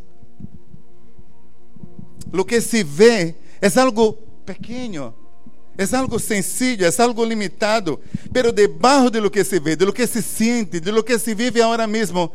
O 2.33 2.45
que 2.45 2.61
se 2.63 2.83
vê 2.83 3.35
é 3.61 3.81
algo 3.81 4.13
pequeno, 4.45 5.15
é 5.77 5.97
algo 5.97 6.19
sencillo, 6.19 6.85
é 6.85 7.03
algo 7.03 7.25
limitado, 7.25 8.01
pero 8.33 8.53
debaixo 8.53 9.11
de 9.11 9.21
lo 9.21 9.31
que 9.31 9.45
se 9.45 9.61
vê, 9.61 9.77
de 9.77 9.85
lo 9.85 9.93
que 9.93 10.07
se 10.07 10.23
siente, 10.23 10.81
de 10.81 10.91
lo 10.91 11.05
que 11.05 11.19
se 11.19 11.35
vive 11.35 11.63
agora 11.63 11.87
mesmo, 11.87 12.33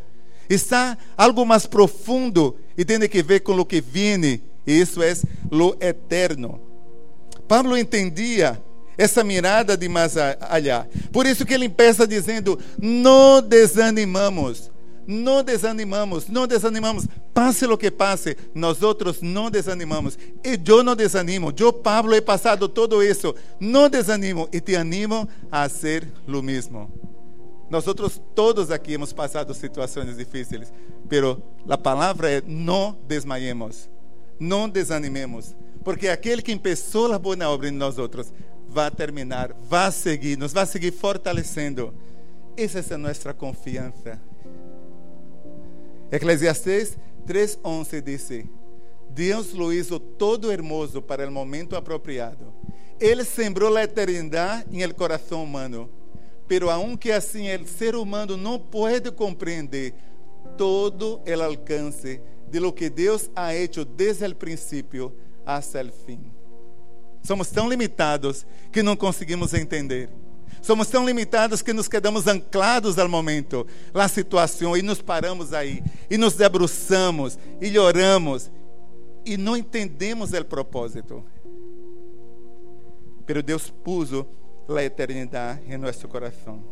está 0.50 0.98
algo 1.18 1.46
mais 1.46 1.66
profundo 1.66 2.56
e 2.78 2.86
tem 2.86 3.00
que 3.08 3.24
ver 3.24 3.42
com 3.42 3.60
o 3.60 3.66
que 3.66 3.82
viene, 3.82 4.42
e 4.66 4.80
isso 4.80 5.02
é 5.02 5.14
lo 5.52 5.76
eterno. 5.80 6.60
Pablo 7.48 7.78
entendia 7.78 8.62
essa 8.98 9.24
mirada 9.24 9.76
de 9.76 9.90
mais 9.90 10.16
allá. 10.18 10.88
Por 11.12 11.26
isso 11.26 11.46
que 11.46 11.54
ele 11.54 11.66
empieza 11.66 12.08
dizendo: 12.08 12.60
não 12.80 13.42
desanimamos. 13.42 14.72
Não 15.06 15.44
desanimamos, 15.44 16.28
não 16.28 16.48
desanimamos. 16.48 17.08
Passe 17.34 17.66
o 17.66 17.78
que 17.78 17.92
passe, 17.92 18.38
nós 18.54 18.82
outros 18.82 19.22
não 19.22 19.50
desanimamos. 19.50 20.18
E 20.44 20.60
eu 20.68 20.84
não 20.84 20.96
desanimo. 20.96 21.54
Eu, 21.58 21.74
Pablo, 21.74 22.14
he 22.14 22.22
passado 22.22 22.70
todo 22.70 23.04
isso. 23.04 23.36
Não 23.60 23.90
desanimo 23.90 24.48
e 24.52 24.62
te 24.62 24.76
animo 24.76 25.28
a 25.52 25.68
ser 25.68 26.08
o 26.28 26.42
mesmo. 26.42 26.92
Nós 27.70 27.88
outros 27.88 28.22
todos 28.36 28.70
aqui 28.70 28.94
hemos 28.94 29.12
passado 29.12 29.52
situações 29.54 30.16
difíceis, 30.16 30.72
pero 31.10 31.42
a 31.68 31.76
palavra 31.76 32.30
é 32.30 32.44
não 32.46 32.96
desmaiemos, 33.08 33.90
não 34.40 34.70
desanimemos, 34.70 35.56
porque 35.84 36.08
aquele 36.08 36.44
que 36.44 36.56
começou 36.56 37.12
a 37.12 37.18
boa 37.18 37.36
obra 37.50 37.68
em 37.68 37.72
nós 37.72 37.98
outros 37.98 38.32
vai 38.70 38.92
terminar, 38.92 39.54
vai 39.62 39.92
seguir, 39.92 40.38
nos 40.38 40.54
vai 40.54 40.68
seguir 40.68 40.92
fortalecendo. 40.92 41.94
Essa 42.56 42.80
é 42.80 42.94
a 42.94 42.98
nossa 43.00 43.34
confiança. 43.34 44.22
Eclesiastes 46.14 46.96
3:11 47.26 48.02
diz: 48.04 48.30
Deus 49.10 49.52
lo 49.52 49.74
hizo 49.74 50.00
todo 50.00 50.52
hermoso 50.52 51.02
para 51.02 51.24
el 51.24 51.32
momento 51.32 51.76
apropriado. 51.76 52.54
Ele 53.00 53.26
sembrou 53.26 53.76
a 53.76 53.84
eternidade 53.84 54.68
em 54.72 54.84
el 54.84 54.94
coração 54.94 55.44
humano. 55.44 55.90
Pero 56.48 56.70
aunque 56.70 57.12
assim 57.12 57.52
o 57.56 57.68
ser 57.68 57.96
humano 57.96 58.38
não 58.38 58.60
pode 58.60 59.12
compreender 59.12 59.96
todo 60.56 61.20
o 61.26 61.42
alcance 61.42 62.22
de 62.48 62.60
lo 62.60 62.72
que 62.72 62.92
Deus 62.92 63.32
ha 63.36 63.56
hecho 63.56 63.84
desde 63.84 64.28
o 64.28 64.36
princípio 64.36 65.12
hasta 65.44 65.80
el 65.80 65.92
fim. 65.92 66.32
Somos 67.24 67.50
tão 67.50 67.68
limitados 67.68 68.46
que 68.72 68.84
não 68.84 68.96
conseguimos 68.96 69.52
entender. 69.56 70.12
Somos 70.62 70.88
tão 70.88 71.06
limitados 71.06 71.62
que 71.62 71.74
nos 71.74 71.88
quedamos 71.88 72.28
anclados 72.28 72.98
ao 72.98 73.10
momento, 73.10 73.68
na 73.94 74.08
situação, 74.08 74.78
e 74.78 74.82
nos 74.82 75.02
paramos 75.02 75.54
aí, 75.54 75.84
e 76.10 76.18
nos 76.18 76.36
debruçamos, 76.36 77.38
e 77.60 77.72
choramos, 77.72 78.52
e 79.26 79.38
não 79.38 79.58
entendemos 79.58 80.32
o 80.34 80.46
propósito. 80.46 81.24
Pero 83.26 83.44
Deus 83.44 83.70
puso 83.70 84.26
a 84.70 84.84
eternidade 84.84 85.62
em 85.68 85.78
nosso 85.78 86.08
coração. 86.08 86.64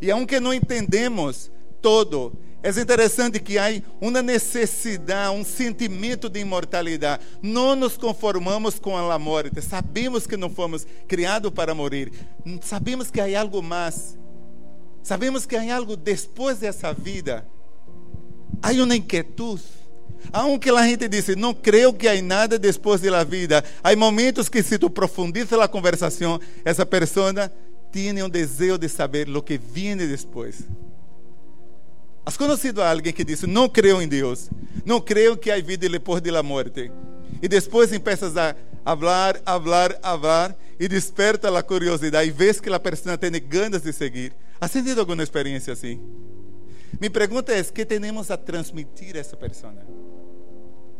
E 0.00 0.10
aunque 0.10 0.38
não 0.40 0.52
entendemos 0.52 1.50
todo, 1.80 2.32
é 2.62 2.70
interessante 2.80 3.38
que 3.38 3.58
há 3.58 3.66
uma 4.00 4.22
necessidade, 4.22 5.34
um 5.34 5.44
sentimento 5.44 6.28
de 6.28 6.40
imortalidade. 6.40 7.22
Não 7.40 7.76
nos 7.76 7.96
conformamos 7.96 8.78
com 8.78 8.96
a 8.96 9.18
morte. 9.18 9.62
Sabemos 9.62 10.26
que 10.26 10.36
não 10.36 10.50
fomos 10.50 10.86
criados 11.06 11.52
para 11.52 11.74
morrer. 11.74 12.10
Sabemos 12.62 13.10
que 13.10 13.20
há 13.20 13.40
algo 13.40 13.62
mais. 13.62 14.18
Sabemos 15.02 15.46
que 15.46 15.54
há 15.54 15.76
algo 15.76 15.96
depois 15.96 16.58
dessa 16.58 16.92
vida. 16.92 17.46
Há 18.60 18.72
uma 18.72 18.96
inquietud. 18.96 19.60
Aunque 20.32 20.70
a 20.70 20.82
gente 20.82 21.08
diz, 21.08 21.28
não 21.36 21.54
creio 21.54 21.92
que 21.92 22.08
há 22.08 22.20
nada 22.20 22.58
depois 22.58 23.00
da 23.00 23.22
vida, 23.22 23.62
há 23.84 23.94
momentos 23.94 24.48
que 24.48 24.62
se 24.62 24.78
tu 24.78 24.90
profundiza 24.90 25.62
a 25.62 25.68
conversação, 25.68 26.40
essa 26.64 26.84
pessoa 26.84 27.32
tem 27.92 28.20
um 28.22 28.28
desejo 28.28 28.78
de 28.78 28.88
saber 28.88 29.28
o 29.28 29.42
que 29.42 29.56
viene 29.56 30.06
depois. 30.06 30.64
Has 32.26 32.36
conhecido 32.36 32.82
alguém 32.82 33.12
que 33.12 33.24
disse: 33.24 33.46
Não 33.46 33.68
creio 33.68 34.02
em 34.02 34.08
Deus, 34.08 34.50
não 34.84 35.00
creio 35.00 35.36
que 35.36 35.48
há 35.48 35.60
vida 35.60 35.88
depois 35.88 36.20
da 36.20 36.42
morte. 36.42 36.90
E 37.40 37.46
depois 37.46 37.96
começas 37.96 38.36
a 38.36 38.56
falar, 38.84 39.40
falar, 39.44 39.92
falar, 40.02 40.56
e 40.80 40.88
desperta 40.88 41.56
a 41.56 41.62
curiosidade, 41.62 42.28
e 42.28 42.32
vês 42.32 42.58
que 42.58 42.68
a 42.68 42.80
pessoa 42.80 43.16
tem 43.16 43.30
ganas 43.40 43.82
de 43.82 43.92
seguir. 43.92 44.32
Has 44.60 44.72
sentido 44.72 44.98
alguma 44.98 45.22
experiência 45.22 45.72
assim? 45.72 46.00
Minha 46.98 47.10
pergunta 47.10 47.52
é: 47.52 47.62
que 47.62 47.84
temos 47.84 48.28
a 48.28 48.36
transmitir 48.36 49.14
a 49.14 49.20
essa 49.20 49.36
pessoa? 49.36 49.72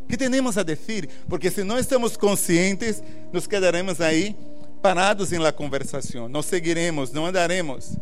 que 0.09 0.17
temos 0.17 0.57
a 0.57 0.63
dizer? 0.63 1.09
Porque 1.29 1.51
se 1.51 1.65
não 1.65 1.77
estamos 1.77 2.17
conscientes, 2.17 3.03
nos 3.33 3.49
quedaremos 3.49 4.01
aí 4.01 4.37
parados 4.81 5.33
em 5.33 5.39
la 5.39 5.51
conversação, 5.51 6.29
não 6.29 6.43
seguiremos, 6.43 7.11
não 7.11 7.27
andaremos. 7.27 7.97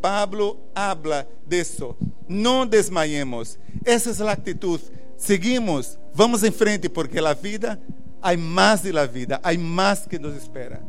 Pablo 0.00 0.58
habla 0.74 1.26
de 1.46 1.60
eso. 1.60 1.96
No 2.28 2.66
desmayemos. 2.66 3.58
Esa 3.84 4.10
es 4.10 4.18
la 4.18 4.32
actitud. 4.32 4.80
Seguimos, 5.16 5.98
vamos 6.14 6.42
em 6.42 6.52
frente, 6.52 6.90
porque 6.90 7.18
a 7.18 7.34
vida, 7.34 7.80
há 8.20 8.36
mais 8.36 8.82
de 8.82 8.92
la 8.92 9.06
vida, 9.06 9.40
há 9.42 9.56
mais 9.58 10.06
que 10.06 10.18
nos 10.18 10.34
espera. 10.34 10.82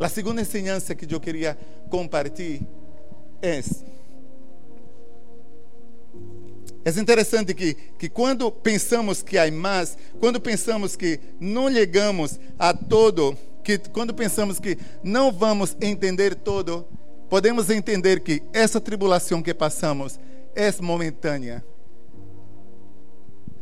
A 0.00 0.08
segunda 0.08 0.40
enseñanza 0.40 0.94
que 0.94 1.12
eu 1.12 1.20
queria 1.20 1.56
compartilhar 1.90 2.66
é 3.42 3.60
é 6.84 6.90
interessante 7.00 7.54
que, 7.54 7.74
que 7.74 8.08
quando 8.08 8.50
pensamos 8.50 9.22
que 9.22 9.38
há 9.38 9.50
mais, 9.50 9.96
quando 10.18 10.40
pensamos 10.40 10.96
que 10.96 11.20
não 11.40 11.70
chegamos 11.70 12.40
a 12.58 12.74
todo, 12.74 13.36
que 13.62 13.78
quando 13.78 14.12
pensamos 14.12 14.58
que 14.58 14.76
não 15.02 15.30
vamos 15.30 15.76
entender 15.80 16.34
todo, 16.34 16.86
podemos 17.32 17.70
entender 17.70 18.20
que 18.20 18.42
essa 18.52 18.78
tribulação 18.78 19.42
que 19.42 19.54
passamos 19.54 20.20
é 20.54 20.70
momentânea. 20.82 21.64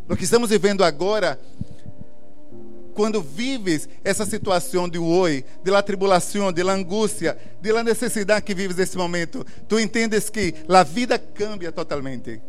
O 0.08 0.16
que 0.16 0.24
estamos 0.24 0.50
vivendo 0.50 0.82
agora, 0.82 1.40
quando 2.94 3.22
vives 3.22 3.88
essa 4.02 4.26
situação 4.26 4.88
de 4.88 4.98
oi, 4.98 5.44
de 5.62 5.70
la 5.70 5.84
tribulação, 5.84 6.50
de 6.50 6.64
la 6.64 6.72
angústia, 6.72 7.38
de 7.62 7.70
la 7.70 7.84
necessidade 7.84 8.44
que 8.44 8.56
vives 8.56 8.76
nesse 8.76 8.96
momento, 8.96 9.46
tu 9.68 9.78
entendes 9.78 10.28
que 10.28 10.52
a 10.68 10.82
vida 10.82 11.16
cambia 11.16 11.70
totalmente. 11.70 12.42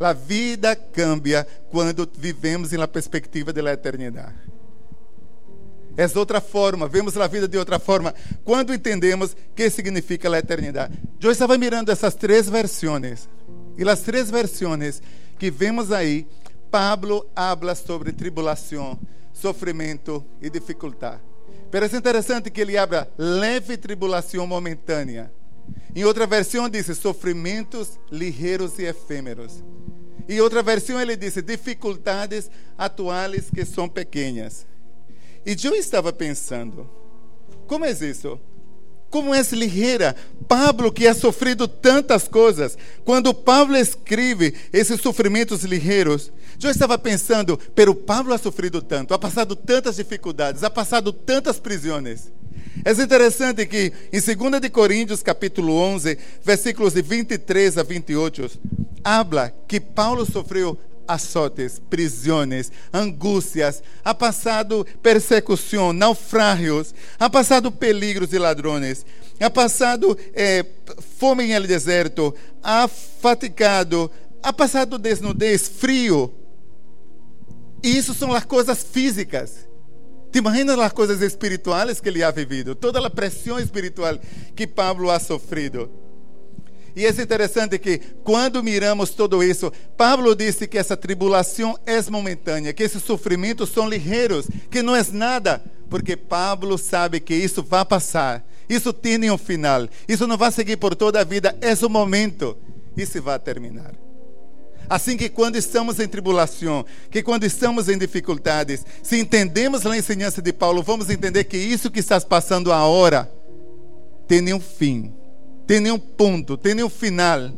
A 0.00 0.12
vida 0.12 0.74
cambia 0.74 1.46
quando 1.70 2.10
vivemos 2.18 2.72
na 2.72 2.88
perspectiva 2.88 3.52
da 3.52 3.72
eternidade 3.72 4.55
é 5.96 6.18
outra 6.18 6.40
forma, 6.40 6.86
vemos 6.86 7.16
a 7.16 7.26
vida 7.26 7.48
de 7.48 7.56
outra 7.56 7.78
forma, 7.78 8.14
quando 8.44 8.74
entendemos 8.74 9.34
que 9.54 9.70
significa 9.70 10.28
a 10.32 10.38
eternidade. 10.38 10.98
Eu 11.20 11.30
estava 11.30 11.56
mirando 11.56 11.90
essas 11.90 12.14
três 12.14 12.48
versões, 12.48 13.28
e 13.78 13.88
as 13.88 14.00
três 14.00 14.30
versões 14.30 15.00
que 15.38 15.50
vemos 15.50 15.90
aí, 15.92 16.26
Pablo 16.70 17.26
habla 17.34 17.74
sobre 17.74 18.12
tribulação, 18.12 18.98
sofrimento 19.32 20.24
e 20.40 20.50
dificuldade. 20.50 21.22
Mas 21.72 21.92
é 21.92 21.96
interessante 21.98 22.50
que 22.50 22.60
ele 22.60 22.78
abra 22.78 23.10
leve 23.18 23.76
tribulação 23.76 24.46
momentânea. 24.46 25.30
Em 25.94 26.04
outra 26.04 26.26
versão 26.26 26.68
diz 26.68 26.86
sofrimentos 26.96 27.98
ligeiros 28.10 28.78
e 28.78 28.84
efêmeros. 28.84 29.62
E 30.28 30.40
outra 30.40 30.62
versão 30.62 31.00
ele 31.00 31.16
diz 31.16 31.34
dificuldades 31.34 32.50
atuais 32.78 33.50
que 33.50 33.64
são 33.64 33.88
pequenas. 33.88 34.66
E 35.46 35.54
eu 35.64 35.76
estava 35.76 36.12
pensando, 36.12 36.90
como 37.68 37.84
é 37.84 37.92
isso? 37.92 38.40
Como 39.08 39.32
é 39.32 39.40
ligeira? 39.52 40.16
Pablo, 40.48 40.90
que 40.90 41.06
ha 41.06 41.14
sofrido 41.14 41.68
tantas 41.68 42.26
coisas, 42.26 42.76
quando 43.04 43.32
Pablo 43.32 43.76
escreve 43.76 44.52
esses 44.72 45.00
sofrimentos 45.00 45.62
ligeiros, 45.62 46.32
eu 46.60 46.68
estava 46.68 46.98
pensando, 46.98 47.56
pero 47.76 47.94
Pablo 47.94 48.34
ha 48.34 48.38
sofrido 48.38 48.82
tanto, 48.82 49.14
ha 49.14 49.18
passado 49.20 49.54
tantas 49.54 49.96
dificuldades, 49.96 50.64
ha 50.64 50.70
passado 50.70 51.12
tantas 51.12 51.60
prisões. 51.60 52.32
É 52.84 52.90
interessante 52.90 53.66
que 53.66 53.92
em 54.12 54.20
2 54.20 54.60
de 54.60 54.68
Coríntios, 54.68 55.22
capítulo 55.22 55.72
11, 55.74 56.18
versículos 56.44 56.92
de 56.92 57.02
23 57.02 57.78
a 57.78 57.84
28, 57.84 58.50
habla 59.04 59.54
que 59.68 59.80
Paulo 59.80 60.26
sofreu 60.26 60.76
azotes, 61.06 61.80
prisões, 61.90 62.70
angústias, 62.92 63.82
ha 64.04 64.14
passado 64.14 64.86
persecução, 65.02 65.92
naufrágios, 65.92 66.94
ha 67.18 67.28
passado 67.28 67.70
peligros 67.70 68.32
e 68.32 68.38
ladrões, 68.38 69.04
ha 69.40 69.50
passado 69.50 70.16
eh, 70.34 70.64
fome 71.18 71.44
em 71.44 71.52
el 71.52 71.66
deserto, 71.66 72.34
ha 72.62 72.88
fatigado, 72.88 74.10
ha 74.42 74.52
passado 74.52 74.98
desnudez, 74.98 75.68
frio. 75.68 76.32
E 77.82 77.96
isso 77.96 78.14
são 78.14 78.32
as 78.32 78.44
coisas 78.44 78.82
físicas. 78.82 79.66
Te 80.32 80.38
imaginas 80.38 80.78
as 80.78 80.92
coisas 80.92 81.22
espirituais 81.22 82.00
que 82.00 82.08
ele 82.08 82.22
ha 82.22 82.30
vivido, 82.30 82.74
toda 82.74 83.04
a 83.04 83.10
pressão 83.10 83.58
espiritual 83.58 84.18
que 84.54 84.66
Pablo 84.66 85.10
ha 85.10 85.18
sofrido. 85.18 85.90
E 86.96 87.04
é 87.04 87.10
interessante 87.10 87.78
que, 87.78 87.98
quando 88.24 88.62
miramos 88.62 89.10
tudo 89.10 89.44
isso, 89.44 89.70
Pablo 89.98 90.34
disse 90.34 90.66
que 90.66 90.78
essa 90.78 90.96
tribulação 90.96 91.78
é 91.84 92.00
momentânea, 92.10 92.72
que 92.72 92.82
esses 92.82 93.02
sofrimentos 93.02 93.68
são 93.68 93.86
ligeiros, 93.86 94.48
que 94.70 94.82
não 94.82 94.96
é 94.96 95.04
nada, 95.12 95.62
porque 95.90 96.16
Pablo 96.16 96.78
sabe 96.78 97.20
que 97.20 97.34
isso 97.34 97.62
vai 97.62 97.84
passar, 97.84 98.42
isso 98.66 98.94
tem 98.94 99.30
um 99.30 99.36
final, 99.36 99.86
isso 100.08 100.26
não 100.26 100.38
vai 100.38 100.50
seguir 100.50 100.78
por 100.78 100.94
toda 100.94 101.20
a 101.20 101.24
vida, 101.24 101.54
é 101.60 101.74
o 101.84 101.90
momento, 101.90 102.56
se 102.96 103.20
vai 103.20 103.38
terminar. 103.38 103.92
Assim 104.88 105.18
que 105.18 105.28
quando 105.28 105.56
estamos 105.56 106.00
em 106.00 106.08
tribulação, 106.08 106.82
que 107.10 107.22
quando 107.22 107.44
estamos 107.44 107.90
em 107.90 107.98
dificuldades, 107.98 108.86
se 109.02 109.18
entendemos 109.18 109.84
a 109.84 109.94
ensinança 109.94 110.40
de 110.40 110.52
Paulo, 110.52 110.82
vamos 110.82 111.10
entender 111.10 111.44
que 111.44 111.58
isso 111.58 111.90
que 111.90 112.00
estás 112.00 112.24
passando 112.24 112.72
agora 112.72 113.30
tem 114.26 114.54
um 114.54 114.60
fim 114.60 115.12
tem 115.66 115.80
nenhum 115.80 115.98
ponto, 115.98 116.56
tem 116.56 116.74
nenhum 116.74 116.88
final, 116.88 117.50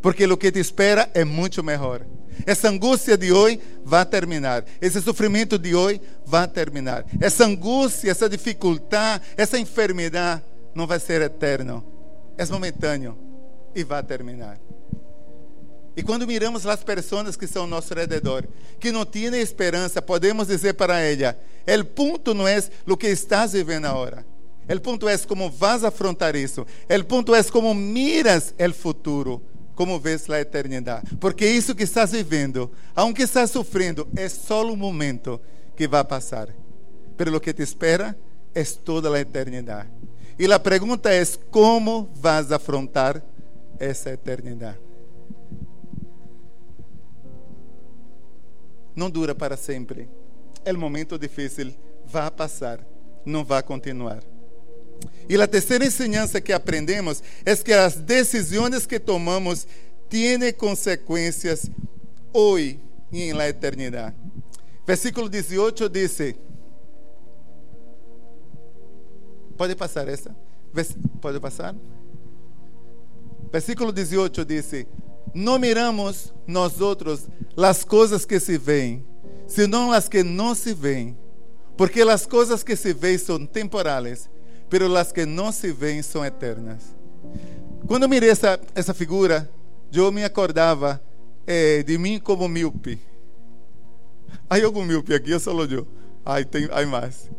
porque 0.00 0.24
o 0.24 0.36
que 0.36 0.52
te 0.52 0.60
espera 0.60 1.10
é 1.14 1.24
muito 1.24 1.62
melhor. 1.62 2.06
Essa 2.46 2.68
angústia 2.68 3.16
de 3.16 3.32
hoje 3.32 3.60
vai 3.84 4.04
terminar. 4.06 4.64
Esse 4.80 5.00
sofrimento 5.00 5.58
de 5.58 5.74
hoje 5.74 6.00
vai 6.24 6.48
terminar. 6.48 7.04
Essa 7.20 7.44
angústia, 7.44 8.10
essa 8.10 8.28
dificuldade, 8.28 9.22
essa 9.36 9.58
enfermidade 9.58 10.42
não 10.74 10.86
vai 10.86 10.98
ser 10.98 11.20
eterno. 11.20 11.84
É 12.36 12.46
momentâneo 12.46 13.16
e 13.74 13.84
vai 13.84 14.02
terminar. 14.02 14.58
E 15.96 16.02
quando 16.02 16.26
miramos 16.26 16.66
as 16.66 16.82
pessoas 16.82 17.36
que 17.36 17.46
são 17.46 17.62
ao 17.62 17.68
nosso 17.68 17.92
redor, 17.92 18.44
que 18.80 18.90
não 18.90 19.04
têm 19.04 19.38
esperança, 19.40 20.00
podemos 20.00 20.48
dizer 20.48 20.72
para 20.74 21.00
ela: 21.00 21.36
o 21.80 21.84
ponto 21.84 22.32
não 22.32 22.48
é 22.48 22.62
o 22.86 22.96
que 22.96 23.08
estás 23.08 23.52
vivendo 23.52 23.84
agora. 23.84 24.24
O 24.74 24.80
ponto 24.80 25.08
é 25.08 25.18
como 25.18 25.50
vas 25.50 25.84
afrontar 25.84 26.34
isso. 26.34 26.62
O 26.62 27.04
ponto 27.04 27.34
é 27.34 27.42
como 27.44 27.74
miras 27.74 28.54
o 28.58 28.72
futuro, 28.72 29.42
como 29.74 29.98
ves 29.98 30.28
a 30.30 30.40
eternidade. 30.40 31.16
Porque 31.16 31.46
isso 31.46 31.74
que 31.74 31.82
estás 31.82 32.12
vivendo, 32.12 32.70
aunque 32.94 33.22
estás 33.22 33.50
sofrendo, 33.50 34.08
é 34.16 34.28
só 34.28 34.64
um 34.64 34.76
momento 34.76 35.40
que 35.76 35.86
vai 35.86 36.04
passar. 36.04 36.48
Pero 37.16 37.36
o 37.36 37.40
que 37.40 37.52
te 37.52 37.62
espera 37.62 38.16
é 38.54 38.64
toda 38.64 39.14
a 39.14 39.20
eternidade. 39.20 39.90
E 40.38 40.50
a 40.50 40.58
pergunta 40.58 41.12
é: 41.12 41.22
como 41.50 42.10
vas 42.14 42.50
afrontar 42.50 43.22
essa 43.78 44.10
eternidade? 44.10 44.78
Não 48.94 49.10
dura 49.10 49.34
para 49.34 49.56
sempre. 49.56 50.08
Um 50.66 50.78
momento 50.78 51.18
difícil, 51.18 51.74
vai 52.06 52.30
passar, 52.30 52.80
não 53.24 53.44
vai 53.44 53.62
continuar. 53.62 54.31
E 55.28 55.40
a 55.40 55.46
terceira 55.46 55.84
enseñança 55.84 56.40
que 56.40 56.52
aprendemos 56.52 57.22
é 57.44 57.54
que 57.56 57.72
as 57.72 57.96
decisões 57.96 58.86
que 58.86 58.98
tomamos 58.98 59.66
têm 60.08 60.52
consequências 60.52 61.70
hoje 62.32 62.78
e 63.12 63.32
na 63.32 63.48
eternidade. 63.48 64.16
Versículo 64.86 65.28
18 65.28 65.88
diz: 65.88 66.18
Pode 69.56 69.76
passar 69.76 70.08
essa? 70.08 70.34
Pode 71.20 71.38
passar? 71.38 71.74
Versículo 73.52 73.92
18 73.92 74.44
diz: 74.44 74.86
Não 75.34 75.58
miramos 75.58 76.34
nós 76.46 76.80
outros 76.80 77.28
as 77.56 77.84
coisas 77.84 78.24
que 78.24 78.40
se 78.40 78.56
veem, 78.58 79.06
senão 79.46 79.92
as 79.92 80.08
que 80.08 80.22
não 80.22 80.54
se 80.54 80.72
veem, 80.72 81.16
porque 81.76 82.00
as 82.02 82.26
coisas 82.26 82.62
que 82.62 82.74
se 82.74 82.92
veem 82.92 83.18
são 83.18 83.46
temporais, 83.46 84.28
pero 84.72 84.96
as 84.96 85.12
que 85.12 85.26
não 85.26 85.52
se 85.52 85.70
veem 85.70 86.00
são 86.00 86.24
eternas. 86.24 86.96
Quando 87.86 88.08
mirei 88.08 88.30
essa, 88.30 88.94
figura, 88.94 89.46
eu 89.92 90.10
me 90.10 90.24
acordava 90.24 90.98
eh, 91.46 91.82
de 91.82 91.98
mim 91.98 92.18
como 92.18 92.48
míope. 92.48 92.98
Há 94.48 94.64
algum 94.64 94.82
míope 94.82 95.12
aqui? 95.12 95.30
Eu 95.30 95.38
sou 95.38 95.62
eu. 95.66 95.86
Ai, 96.24 96.46
tem, 96.46 96.70
há 96.72 96.86
mais. 96.86 97.30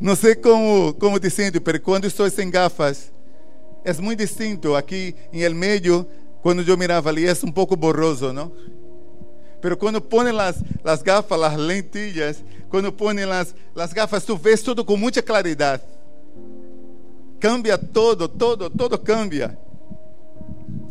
Não 0.00 0.16
sei 0.16 0.34
como, 0.34 0.94
como 0.94 1.20
te 1.20 1.28
sentes, 1.28 1.60
mas 1.62 1.78
quando 1.80 2.06
estou 2.06 2.30
sem 2.30 2.50
gafas, 2.50 3.12
é 3.84 3.92
muito 4.00 4.20
distinto. 4.20 4.74
Aqui 4.74 5.14
em 5.34 5.42
el 5.42 5.54
meio, 5.54 6.06
quando 6.40 6.66
eu 6.66 6.78
mirava 6.78 7.10
ali, 7.10 7.26
é 7.26 7.34
um 7.44 7.52
pouco 7.52 7.76
borroso, 7.76 8.32
não? 8.32 8.50
Pero 9.64 9.78
quando 9.78 9.98
põe 9.98 10.28
as, 10.38 10.62
as 10.84 11.00
gafas, 11.00 11.40
as 11.40 11.56
lentilhas, 11.56 12.44
quando 12.68 12.92
põe 12.92 13.22
as, 13.22 13.54
as 13.74 13.94
gafas, 13.94 14.22
tu 14.22 14.36
vês 14.36 14.60
tudo 14.60 14.84
com 14.84 14.94
muita 14.94 15.22
claridade. 15.22 15.82
Cambia 17.40 17.78
todo, 17.78 18.28
todo, 18.28 18.68
todo 18.68 18.98
cambia. 18.98 19.58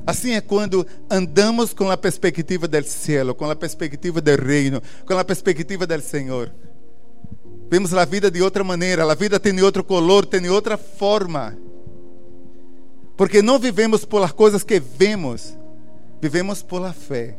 Assim 0.08 0.34
é 0.34 0.42
quando 0.42 0.88
andamos 1.08 1.72
com 1.72 1.92
a 1.92 1.96
perspectiva 1.96 2.68
do 2.68 2.84
céu, 2.84 3.36
com 3.36 3.48
a 3.48 3.56
perspectiva 3.56 4.20
do 4.20 4.36
reino, 4.44 4.82
com 5.06 5.20
a 5.20 5.24
perspectiva 5.24 5.86
do 5.86 6.02
Senhor. 6.02 6.52
Vemos 7.70 7.94
a 7.94 8.04
vida 8.06 8.32
de 8.32 8.42
outra 8.42 8.64
maneira, 8.64 9.04
a 9.04 9.14
vida 9.14 9.40
tem 9.40 9.62
outro 9.62 9.84
color, 9.84 10.26
tem 10.26 10.50
outra 10.50 10.78
forma. 10.78 11.56
Porque 13.16 13.40
não 13.40 13.60
vivemos 13.60 14.04
pelas 14.04 14.32
coisas 14.32 14.64
que 14.64 14.80
vemos, 14.80 15.56
vivemos 16.20 16.64
pela 16.64 16.92
fé, 16.92 17.38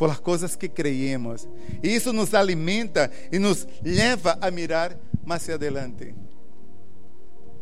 pelas 0.00 0.18
coisas 0.18 0.56
que 0.56 0.66
creemos. 0.66 1.46
E 1.82 1.94
isso 1.94 2.10
nos 2.10 2.32
alimenta 2.32 3.10
e 3.30 3.38
nos 3.38 3.68
leva 3.84 4.38
a 4.40 4.50
mirar 4.50 4.96
mais 5.22 5.46
adelante. 5.50 6.14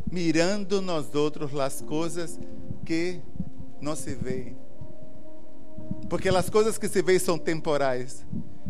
Mirando 0.08 0.80
nós 0.80 1.12
outros 1.16 1.52
as 1.58 1.82
coisas 1.82 2.38
que 2.86 3.20
não 3.80 3.96
se 3.96 4.14
veem. 4.14 4.56
Porque 6.08 6.28
as 6.28 6.48
coisas 6.48 6.78
que 6.78 6.88
se 6.88 7.02
veem 7.02 7.18
são 7.18 7.36
temporais 7.36 8.24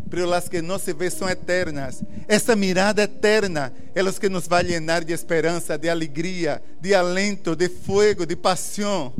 pero 0.09 0.25
las 0.25 0.49
que 0.49 0.63
no 0.63 0.79
se 0.79 0.91
ven 0.93 1.11
son 1.11 1.29
eternas. 1.29 2.03
Essa 2.27 2.55
mirada 2.55 3.03
eterna 3.03 3.71
é 3.93 4.01
os 4.01 4.17
que 4.17 4.27
nos 4.27 4.47
vai 4.47 4.63
llenar 4.63 5.05
de 5.05 5.13
esperança, 5.13 5.77
de 5.77 5.87
alegria, 5.87 6.63
de 6.81 6.95
alento, 6.95 7.55
de 7.55 7.69
fuego, 7.69 8.25
de 8.25 8.35
paixão. 8.35 9.13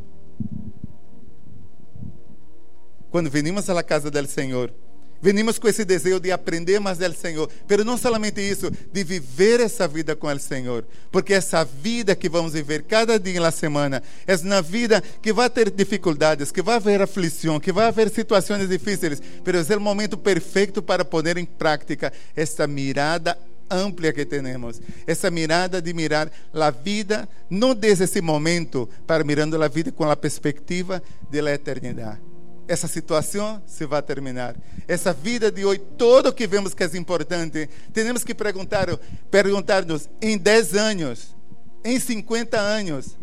Quando 3.11 3.29
venimos 3.29 3.69
à 3.69 3.83
casa 3.83 4.11
do 4.11 4.27
Senhor, 4.27 4.73
Venimos 5.21 5.59
com 5.59 5.67
esse 5.67 5.83
desejo 5.83 6.19
de 6.19 6.31
aprender 6.31 6.79
mais 6.79 6.97
do 6.97 7.13
Senhor, 7.13 7.49
mas 7.67 7.85
não 7.85 7.97
somente 7.97 8.39
isso, 8.39 8.71
de 8.71 9.03
viver 9.03 9.59
essa 9.59 9.85
vida 9.87 10.15
com 10.15 10.27
o 10.27 10.39
Senhor, 10.39 10.85
porque 11.11 11.33
essa 11.33 11.63
vida 11.65 12.15
que 12.15 12.29
vamos 12.29 12.53
viver 12.53 12.83
cada 12.83 13.19
dia 13.19 13.41
na 13.41 13.51
semana 13.51 14.01
é 14.25 14.37
na 14.37 14.61
vida 14.61 15.03
que 15.21 15.33
vai 15.33 15.49
ter 15.49 15.69
dificuldades, 15.69 16.51
que 16.51 16.61
vai 16.61 16.75
haver 16.75 17.01
aflição, 17.01 17.59
que 17.59 17.71
vai 17.71 17.87
haver 17.87 18.09
situações 18.09 18.69
difíceis, 18.69 19.21
mas 19.45 19.69
é 19.69 19.75
o 19.75 19.81
momento 19.81 20.17
perfeito 20.17 20.81
para 20.81 21.03
poner 21.03 21.37
em 21.37 21.45
prática 21.45 22.13
essa 22.33 22.65
mirada 22.65 23.37
ampla 23.69 24.13
que 24.13 24.25
temos, 24.25 24.81
essa 25.05 25.29
mirada 25.29 25.81
de 25.81 25.93
mirar 25.93 26.31
a 26.53 26.71
vida, 26.71 27.27
não 27.49 27.75
desde 27.75 28.05
esse 28.05 28.21
momento, 28.21 28.89
para 29.05 29.23
mirando 29.23 29.61
a 29.61 29.67
vida 29.67 29.91
com 29.91 30.09
a 30.09 30.15
perspectiva 30.15 31.03
da 31.29 31.53
eternidade 31.53 32.28
essa 32.69 32.87
situação 32.87 33.59
se 33.65 33.83
vai 33.87 33.99
terminar. 33.99 34.55
Essa 34.87 35.11
vida 35.11 35.51
de 35.51 35.65
hoje, 35.65 35.79
todo 35.97 36.29
o 36.29 36.33
que 36.33 36.45
vemos 36.45 36.75
que 36.75 36.83
é 36.83 36.97
importante, 36.97 37.67
temos 37.91 38.23
que 38.23 38.35
perguntar, 38.35 38.87
perguntar-nos 39.31 40.07
em 40.21 40.37
10 40.37 40.75
anos, 40.75 41.35
em 41.83 41.99
50 41.99 42.59
anos, 42.59 43.17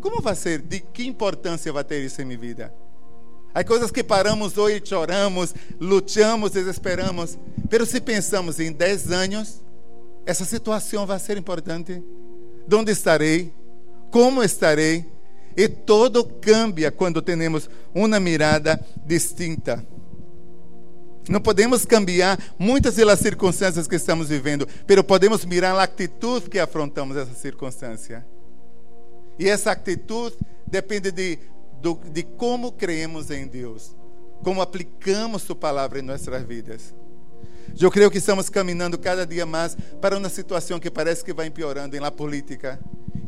como 0.00 0.22
vai 0.22 0.36
ser? 0.36 0.62
De 0.62 0.78
que 0.78 1.04
importância 1.04 1.72
vai 1.72 1.82
ter 1.82 2.00
isso 2.00 2.22
em 2.22 2.24
minha 2.24 2.38
vida? 2.38 2.72
Há 3.52 3.64
coisas 3.64 3.90
que 3.90 4.04
paramos 4.04 4.56
hoje, 4.56 4.80
choramos, 4.84 5.52
lutamos, 5.80 6.52
desesperamos, 6.52 7.36
mas 7.68 7.88
se 7.88 8.00
pensamos 8.00 8.60
em 8.60 8.70
10 8.70 9.10
anos, 9.10 9.60
essa 10.24 10.44
situação 10.44 11.04
vai 11.04 11.18
ser 11.18 11.36
importante. 11.36 12.00
Onde 12.72 12.92
estarei? 12.92 13.52
Como 14.12 14.44
estarei? 14.44 15.04
E 15.60 15.68
todo 15.68 16.24
cambia 16.24 16.90
quando 16.90 17.20
temos 17.20 17.68
uma 17.94 18.18
mirada 18.18 18.82
distinta. 19.04 19.86
Não 21.28 21.38
podemos 21.38 21.84
cambiar 21.84 22.38
muitas 22.58 22.96
das 22.96 23.20
circunstâncias 23.20 23.86
que 23.86 23.96
estamos 23.96 24.30
vivendo, 24.30 24.66
mas 24.88 25.02
podemos 25.02 25.44
mirar 25.44 25.76
a 25.76 25.82
atitude 25.82 26.48
que 26.48 26.58
afrontamos 26.58 27.14
essa 27.14 27.34
circunstância. 27.34 28.26
E 29.38 29.50
essa 29.50 29.72
atitude 29.72 30.34
depende 30.66 31.12
de, 31.12 31.38
de 32.10 32.22
como 32.22 32.72
creemos 32.72 33.30
em 33.30 33.46
Deus, 33.46 33.94
como 34.42 34.62
aplicamos 34.62 35.42
Sua 35.42 35.54
palavra 35.54 35.98
em 35.98 36.02
nossas 36.02 36.42
vidas. 36.42 36.94
Eu 37.78 37.90
creio 37.90 38.10
que 38.10 38.16
estamos 38.16 38.48
caminhando 38.48 38.96
cada 38.96 39.26
dia 39.26 39.44
mais 39.44 39.76
para 40.00 40.16
uma 40.16 40.30
situação 40.30 40.80
que 40.80 40.90
parece 40.90 41.22
que 41.22 41.34
vai 41.34 41.48
empeorando 41.48 41.94
em 41.94 42.00
la 42.00 42.10
política, 42.10 42.80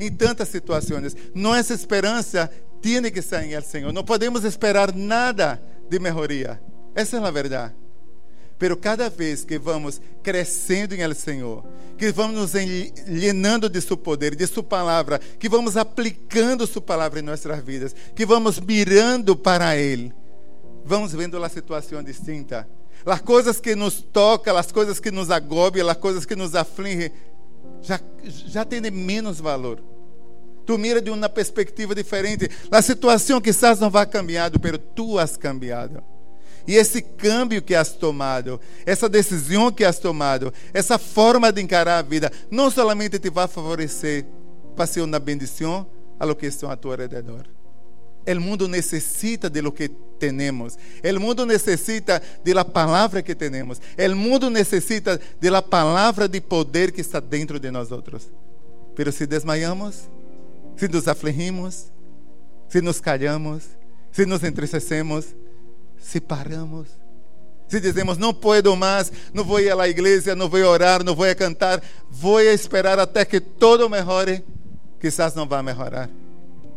em 0.06 0.10
tantas 0.10 0.48
situações. 0.48 1.16
Nossa 1.34 1.74
esperança 1.74 2.50
tem 2.80 3.02
que 3.10 3.20
estar 3.20 3.44
em 3.44 3.52
El 3.52 3.62
Senhor. 3.62 3.92
Não 3.92 4.04
podemos 4.04 4.44
esperar 4.44 4.94
nada 4.94 5.62
de 5.88 5.98
melhoria. 5.98 6.60
Essa 6.94 7.16
é 7.16 7.20
a 7.20 7.30
verdade. 7.30 7.74
Pero 8.58 8.76
cada 8.76 9.08
vez 9.08 9.44
que 9.44 9.58
vamos 9.58 10.00
crescendo 10.22 10.94
em 10.94 11.00
El 11.00 11.14
Senhor, 11.14 11.64
que 11.98 12.12
vamos 12.12 12.36
nos 12.36 12.52
llenando 13.06 13.68
de 13.68 13.80
Seu 13.80 13.96
poder, 13.96 14.36
de 14.36 14.46
Sua 14.46 14.62
palavra, 14.62 15.18
que 15.18 15.48
vamos 15.48 15.76
aplicando 15.76 16.66
Sua 16.66 16.82
palavra 16.82 17.18
em 17.18 17.22
nossas 17.22 17.64
vidas, 17.64 17.94
que 18.14 18.24
vamos 18.24 18.60
mirando 18.60 19.36
para 19.36 19.76
Ele, 19.76 20.12
vamos 20.84 21.12
vendo 21.12 21.42
a 21.42 21.48
situação 21.48 22.02
distinta 22.02 22.68
as 23.10 23.20
coisas 23.20 23.60
que 23.60 23.74
nos 23.74 24.00
tocam, 24.00 24.56
as 24.56 24.70
coisas 24.70 25.00
que 25.00 25.10
nos 25.10 25.30
agobiam, 25.30 25.88
as 25.88 25.96
coisas 25.96 26.24
que 26.24 26.36
nos 26.36 26.54
afligem, 26.54 27.10
já, 27.80 28.00
já 28.24 28.64
tem 28.64 28.80
menos 28.90 29.40
valor. 29.40 29.82
Tu 30.64 30.78
mira 30.78 31.00
de 31.00 31.10
uma 31.10 31.28
perspectiva 31.28 31.94
diferente. 31.94 32.48
A 32.70 32.80
situação 32.80 33.40
quizás 33.40 33.80
não 33.80 33.90
vai 33.90 34.06
cambiar, 34.06 34.50
mas 34.62 34.78
tu 34.94 35.18
has 35.18 35.36
cambiado. 35.36 36.02
E 36.66 36.76
esse 36.76 37.02
câmbio 37.02 37.60
que 37.60 37.74
has 37.74 37.90
tomado, 37.90 38.60
essa 38.86 39.08
decisão 39.08 39.72
que 39.72 39.84
has 39.84 39.98
tomado, 39.98 40.52
essa 40.72 40.96
forma 40.98 41.52
de 41.52 41.60
encarar 41.60 41.98
a 41.98 42.02
vida, 42.02 42.30
não 42.50 42.70
somente 42.70 43.18
te 43.18 43.30
vai 43.30 43.48
favorecer 43.48 44.24
para 44.76 44.86
ser 44.86 45.00
uma 45.00 45.18
bendição 45.18 45.86
a 46.18 46.24
lo 46.24 46.36
que 46.36 46.46
estão 46.46 46.70
a 46.70 46.76
tu 46.76 46.94
redor. 46.94 47.46
O 48.24 48.40
mundo 48.40 48.68
necessita 48.68 49.50
de 49.50 49.60
lo 49.60 49.72
que 49.72 49.88
temos. 50.20 50.78
O 51.02 51.20
mundo 51.20 51.44
necessita 51.44 52.22
de 52.44 52.54
la 52.54 52.64
palavra 52.64 53.22
que 53.22 53.34
temos. 53.34 53.80
O 53.98 54.14
mundo 54.14 54.48
necessita 54.48 55.18
de 55.40 55.50
la 55.50 55.60
palavra 55.60 56.28
de 56.28 56.40
poder 56.40 56.92
que 56.92 57.00
está 57.00 57.18
dentro 57.18 57.58
de 57.58 57.72
nós. 57.72 57.88
Pero 58.94 59.10
se 59.10 59.26
desmaiamos, 59.26 60.08
se 60.76 60.88
nos 60.88 61.08
afligimos, 61.08 61.92
se 62.68 62.80
nos 62.80 63.00
callamos, 63.00 63.64
se 64.10 64.26
nos 64.26 64.42
entristecemos, 64.42 65.34
se 65.98 66.20
paramos, 66.20 66.88
se 67.68 67.80
dizemos 67.80 68.18
não 68.18 68.34
puedo 68.34 68.76
mais, 68.76 69.12
não 69.32 69.44
vou 69.44 69.60
ir 69.60 69.72
à 69.72 69.88
igreja, 69.88 70.34
não 70.34 70.48
vou 70.48 70.60
orar, 70.60 71.02
não 71.02 71.14
vou 71.14 71.34
cantar, 71.34 71.82
vou 72.10 72.40
esperar 72.40 72.98
até 72.98 73.24
que 73.24 73.40
todo 73.40 73.88
melhore, 73.88 74.44
quizás 75.00 75.34
não 75.34 75.46
vai 75.46 75.62
melhorar. 75.62 76.10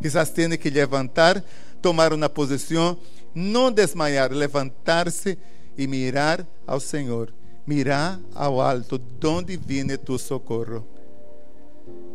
Quizás 0.01 0.29
tenha 0.29 0.57
que 0.57 0.69
levantar, 0.69 1.43
tomar 1.81 2.13
uma 2.13 2.29
posição, 2.29 2.97
não 3.33 3.71
desmaiar, 3.71 4.31
levantar-se 4.31 5.37
e 5.77 5.87
mirar 5.87 6.45
ao 6.65 6.79
Senhor. 6.79 7.33
Mirar 7.67 8.19
ao 8.33 8.61
alto, 8.61 8.97
donde 8.97 9.57
viene 9.57 9.97
tu 9.97 10.19
socorro. 10.19 10.94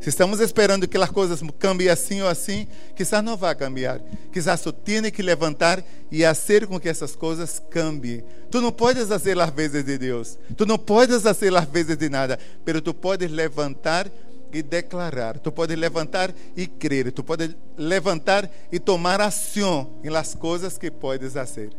Se 0.01 0.09
estamos 0.09 0.41
esperando 0.41 0.89
que 0.89 0.97
as 0.97 1.11
coisas 1.11 1.43
cambiem 1.59 1.91
assim 1.91 2.23
ou 2.23 2.29
assim, 2.29 2.67
quizás 2.97 3.23
não 3.23 3.37
vai 3.37 3.55
cambiar. 3.55 4.01
Quizás 4.33 4.63
tu 4.63 4.73
tienes 4.73 5.11
que 5.11 5.23
levantar 5.23 5.85
e 6.11 6.23
fazer 6.23 6.67
com 6.67 6.81
que 6.81 6.89
essas 6.89 7.15
coisas 7.15 7.63
cambiem. 7.71 8.25
Tu 8.51 8.63
não 8.63 8.73
podes 8.73 9.09
fazer 9.09 9.39
as 9.39 9.51
vezes 9.51 9.85
de 9.85 9.99
Deus. 9.99 10.39
Tu 10.57 10.65
não 10.65 10.79
podes 10.79 11.23
fazer 11.23 11.55
as 11.55 11.67
vezes 11.67 11.99
de 11.99 12.09
nada. 12.09 12.39
Mas 12.65 12.81
tu 12.81 12.95
podes 12.95 13.31
levantar 13.31 14.11
e 14.51 14.63
declarar. 14.63 15.39
Tu 15.39 15.53
podes 15.53 15.77
levantar 15.77 16.35
e 16.57 16.67
crer. 16.67 17.13
Tu 17.13 17.23
podes 17.23 17.55
levantar 17.77 18.51
e 18.73 18.79
tomar 18.79 19.21
ação 19.21 19.91
em 20.03 20.09
las 20.09 20.35
coisas 20.35 20.79
que 20.79 20.91
podes 20.91 21.35
fazer. 21.35 21.71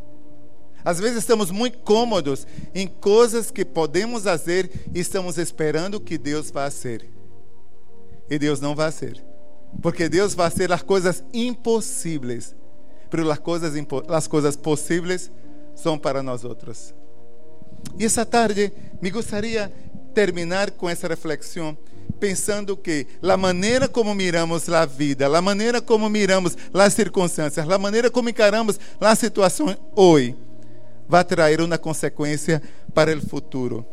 Às 0.86 1.00
vezes 1.00 1.18
estamos 1.18 1.50
muito 1.50 1.80
cômodos 1.80 2.46
em 2.74 2.88
coisas 2.88 3.50
que 3.50 3.66
podemos 3.66 4.24
fazer 4.24 4.70
e 4.94 5.00
estamos 5.00 5.40
esperando 5.40 6.00
que 6.00 6.20
Deus 6.20 6.52
vá 6.52 6.70
fazer. 6.70 7.21
E 8.32 8.40
Deus 8.40 8.62
não 8.62 8.74
vai 8.74 8.90
ser. 8.94 9.22
Porque 9.82 10.08
Deus 10.08 10.34
vai 10.34 10.50
ser 10.50 10.72
as 10.72 10.82
coisas 10.82 11.22
impossíveis. 11.34 12.56
Mas 13.12 13.28
as 13.28 13.40
coisas, 13.40 13.74
as 14.08 14.26
coisas 14.26 14.56
possíveis 14.56 15.30
são 15.76 16.00
para 16.00 16.24
nós 16.24 16.46
outros. 16.46 16.94
E 18.00 18.06
essa 18.06 18.26
tarde 18.26 18.72
me 19.02 19.12
gostaria 19.12 19.70
terminar 20.14 20.72
com 20.72 20.90
essa 20.90 21.10
reflexão 21.10 21.78
pensando 22.22 22.78
que 22.78 23.06
a 23.22 23.36
maneira 23.36 23.90
como 23.90 24.16
miramos 24.16 24.70
a 24.70 24.86
vida, 24.86 25.26
a 25.26 25.42
maneira 25.42 25.82
como 25.82 26.10
miramos 26.10 26.56
as 26.74 26.94
circunstâncias, 26.94 27.68
a 27.68 27.78
maneira 27.78 28.10
como 28.10 28.30
encaramos 28.30 28.80
a 29.00 29.14
situação 29.14 29.76
hoje, 29.94 30.38
vai 31.10 31.26
trazer 31.26 31.60
uma 31.60 31.78
consequência 31.78 32.62
para 32.94 33.18
o 33.18 33.22
futuro. 33.22 33.86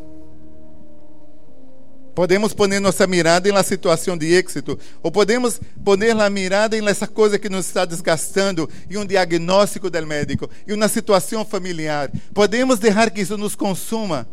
Podemos 2.18 2.52
pôr 2.52 2.66
nossa 2.80 3.06
mirada 3.06 3.48
em 3.48 3.52
uma 3.52 3.62
situação 3.62 4.18
de 4.18 4.26
êxito, 4.26 4.76
ou 5.00 5.08
podemos 5.08 5.60
pôr 5.84 5.96
a 6.02 6.28
mirada 6.28 6.76
em 6.76 6.84
essa 6.88 7.06
coisa 7.06 7.38
que 7.38 7.48
nos 7.48 7.66
está 7.66 7.84
desgastando, 7.84 8.68
e 8.90 8.98
um 8.98 9.06
diagnóstico 9.06 9.88
do 9.88 10.04
médico, 10.04 10.50
e 10.66 10.72
uma 10.72 10.88
situação 10.88 11.44
familiar. 11.44 12.10
Podemos 12.34 12.80
deixar 12.80 13.08
que 13.12 13.20
isso 13.20 13.38
nos 13.38 13.54
consuma, 13.54 14.28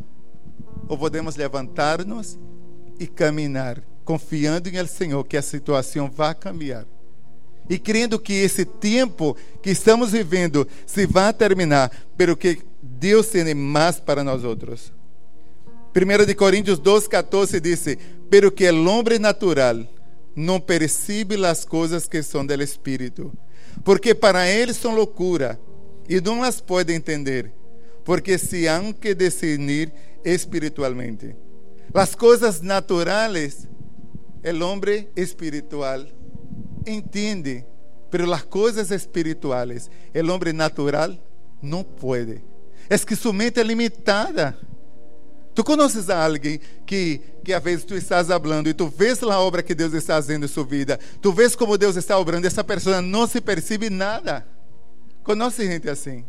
ou 0.87 0.97
podemos 0.97 1.35
levantar-nos 1.35 2.39
e 2.99 3.05
caminhar, 3.05 3.83
confiando 4.03 4.67
em 4.67 4.77
El 4.77 4.87
Senhor 4.87 5.23
que 5.23 5.37
a 5.37 5.41
situação 5.43 6.09
vai 6.09 6.33
cambiar. 6.33 6.87
E 7.69 7.77
crendo 7.77 8.17
que 8.17 8.33
esse 8.33 8.65
tempo 8.65 9.37
que 9.61 9.69
estamos 9.69 10.11
vivendo 10.11 10.67
se 10.87 11.05
vai 11.05 11.31
terminar, 11.31 11.91
pero 12.17 12.35
que 12.35 12.63
Deus 12.81 13.27
tem 13.27 13.53
mais 13.53 13.99
para 13.99 14.23
nós 14.23 14.43
outros. 14.43 14.94
1 15.95 16.25
de 16.25 16.35
Coríntios 16.35 16.77
2, 16.83 17.07
14 17.07 17.61
diz: 17.61 17.97
Pero 18.29 18.53
que 18.53 18.67
el 18.67 18.85
hombre 18.85 19.17
natural 19.17 19.89
não 20.35 20.59
percibe 20.59 21.37
as 21.45 21.63
coisas 21.63 22.05
que 22.05 22.21
são 22.21 22.45
del 22.45 22.61
Espírito, 22.61 23.31
porque 23.81 24.13
para 24.13 24.45
ele 24.49 24.73
são 24.73 24.93
loucura 24.93 25.57
e 26.09 26.19
não 26.19 26.43
as 26.43 26.59
pode 26.59 26.93
entender, 26.93 27.49
porque 28.03 28.37
se 28.37 28.67
há 28.67 28.81
que 28.93 29.15
discernir 29.15 29.93
espiritualmente. 30.25 31.33
As 31.93 32.13
coisas 32.13 32.59
naturais, 32.59 33.65
o 34.43 34.63
homem 34.65 35.07
espiritual 35.15 36.05
entende, 36.85 37.63
pero 38.11 38.29
as 38.33 38.43
coisas 38.43 38.91
espirituais, 38.91 39.89
o 40.13 40.29
homem 40.29 40.51
natural 40.51 41.17
não 41.61 41.85
pode. 41.85 42.43
É 42.89 42.97
que 42.97 43.15
sua 43.15 43.31
mente 43.31 43.61
é 43.61 43.63
limitada. 43.63 44.57
Tu 45.55 45.63
conheces 45.63 46.09
alguém 46.09 46.59
que, 46.85 47.21
que 47.41 47.53
às 47.53 47.63
vezes 47.63 47.85
tu 47.85 47.95
estás 47.95 48.27
falando 48.27 48.67
e 48.67 48.73
tu 48.73 48.89
vês 48.89 49.23
a 49.23 49.39
obra 49.39 49.63
que 49.63 49.73
Deus 49.73 49.93
está 49.93 50.15
fazendo 50.15 50.43
em 50.43 50.49
sua 50.49 50.65
vida, 50.65 50.99
tu 51.21 51.31
vês 51.31 51.55
como 51.55 51.77
Deus 51.77 51.95
está 51.95 52.19
obrando, 52.19 52.45
essa 52.45 52.61
pessoa 52.61 53.01
não 53.01 53.25
se 53.25 53.39
percebe 53.39 53.89
nada. 53.89 54.45
Conhece 55.23 55.65
gente 55.65 55.89
assim. 55.89 56.25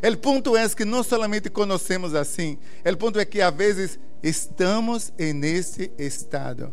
O 0.00 0.16
ponto 0.16 0.56
é 0.56 0.68
que 0.68 0.84
não 0.84 1.02
somente 1.02 1.50
conhecemos 1.50 2.14
assim, 2.14 2.56
o 2.86 2.96
ponto 2.96 3.18
é 3.18 3.24
que 3.24 3.40
às 3.40 3.52
vezes 3.52 3.98
estamos 4.22 5.12
nesse 5.18 5.90
estado. 5.98 6.72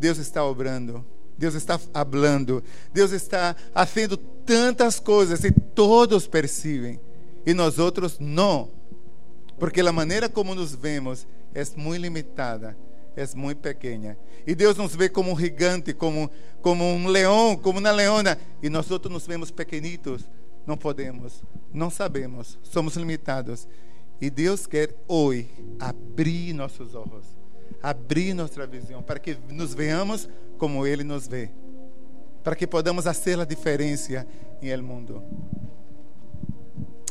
Deus 0.00 0.18
está 0.18 0.44
obrando, 0.44 1.06
Deus 1.38 1.54
está 1.54 1.78
falando, 1.78 2.62
Deus 2.92 3.12
está 3.12 3.54
fazendo 3.72 4.16
tantas 4.16 4.98
coisas 4.98 5.44
e 5.44 5.52
todos 5.52 6.26
percebem 6.26 7.00
e 7.46 7.54
nós 7.54 7.78
outros 7.78 8.18
não. 8.18 8.68
Porque 9.58 9.80
a 9.80 9.92
maneira 9.92 10.28
como 10.28 10.54
nos 10.54 10.74
vemos 10.74 11.26
é 11.56 11.64
muito 11.74 12.02
limitada, 12.02 12.76
é 13.16 13.26
muito 13.34 13.62
pequena. 13.62 14.18
E 14.46 14.54
Deus 14.54 14.76
nos 14.76 14.94
vê 14.94 15.08
como 15.08 15.32
um 15.32 15.38
gigante, 15.38 15.94
como, 15.94 16.30
como 16.60 16.84
um 16.84 17.06
leão, 17.08 17.56
como 17.56 17.78
uma 17.78 17.90
leona. 17.90 18.38
E 18.62 18.68
nós 18.68 18.90
outros 18.90 19.10
nos 19.10 19.26
vemos 19.26 19.50
pequenitos. 19.50 20.28
Não 20.66 20.76
podemos, 20.76 21.42
não 21.72 21.88
sabemos, 21.88 22.58
somos 22.62 22.94
limitados. 22.96 23.66
E 24.20 24.28
Deus 24.28 24.66
quer 24.66 24.94
hoje 25.08 25.48
abrir 25.80 26.52
nossos 26.52 26.94
olhos, 26.94 27.24
abrir 27.82 28.34
nossa 28.34 28.66
visão, 28.66 29.02
para 29.02 29.18
que 29.18 29.38
nos 29.48 29.72
veamos 29.72 30.28
como 30.58 30.86
Ele 30.86 31.04
nos 31.04 31.26
vê, 31.26 31.50
para 32.44 32.54
que 32.54 32.66
podamos 32.66 33.04
fazer 33.04 33.40
a 33.40 33.44
diferença 33.44 34.26
em 34.60 34.68
el 34.68 34.82
mundo. 34.82 35.22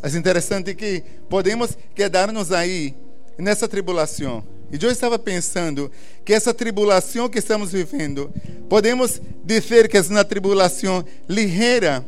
É 0.04 0.18
interessante 0.18 0.76
que 0.76 1.04
podemos 1.30 1.76
quedar-nos 1.96 2.52
aí 2.52 2.96
nessa 3.38 3.68
tribulação. 3.68 4.44
E 4.72 4.84
eu 4.84 4.92
estava 4.92 5.18
pensando 5.20 5.92
que 6.24 6.34
essa 6.34 6.54
tribulação 6.54 7.30
que 7.30 7.40
estamos 7.40 7.72
vivendo, 7.72 8.32
podemos 8.68 9.22
dizer 9.44 9.88
que 9.88 9.98
é 9.98 10.02
uma 10.02 10.26
tribulação 10.26 11.06
ligeira, 11.30 12.06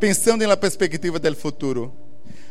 pensando 0.00 0.46
na 0.46 0.56
perspectiva 0.56 1.18
do 1.18 1.36
futuro. 1.36 1.92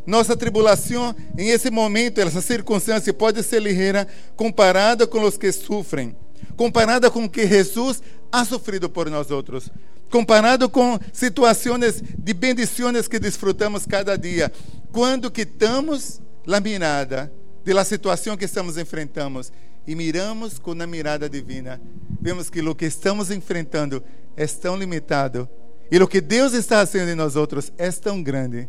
Nossa 0.05 0.37
tribulação, 0.37 1.15
em 1.37 1.49
esse 1.49 1.69
momento, 1.69 2.21
essa 2.21 2.41
circunstância, 2.41 3.13
pode 3.13 3.43
ser 3.43 3.61
ligeira 3.61 4.07
comparada 4.35 5.05
com 5.05 5.21
os 5.23 5.37
que 5.37 5.51
sofrem, 5.51 6.15
comparada 6.55 7.11
com 7.11 7.25
o 7.25 7.29
que 7.29 7.45
Jesus 7.45 8.01
ha 8.31 8.45
sofrido 8.45 8.89
por 8.89 9.09
nós 9.09 9.31
outros 9.31 9.69
comparado 10.09 10.69
com 10.69 10.97
situações 11.11 12.01
de 12.01 12.33
bendições 12.33 13.07
que 13.07 13.19
desfrutamos 13.19 13.85
cada 13.85 14.17
dia. 14.17 14.51
Quando 14.91 15.29
quitamos 15.29 16.21
a 16.47 16.59
mirada 16.59 17.31
da 17.73 17.83
situação 17.83 18.37
que 18.37 18.45
estamos 18.45 18.77
enfrentando 18.77 19.41
e 19.85 19.95
miramos 19.95 20.59
com 20.59 20.71
a 20.71 20.87
mirada 20.87 21.29
divina, 21.29 21.81
vemos 22.19 22.49
que 22.49 22.61
o 22.61 22.75
que 22.75 22.85
estamos 22.85 23.31
enfrentando 23.31 24.03
é 24.35 24.45
tão 24.47 24.77
limitado 24.77 25.49
e 25.89 25.97
o 25.97 26.07
que 26.07 26.19
Deus 26.19 26.53
está 26.53 26.85
fazendo 26.85 27.09
em 27.09 27.15
nós 27.15 27.35
outros 27.35 27.71
é 27.77 27.89
tão 27.91 28.21
grande, 28.21 28.67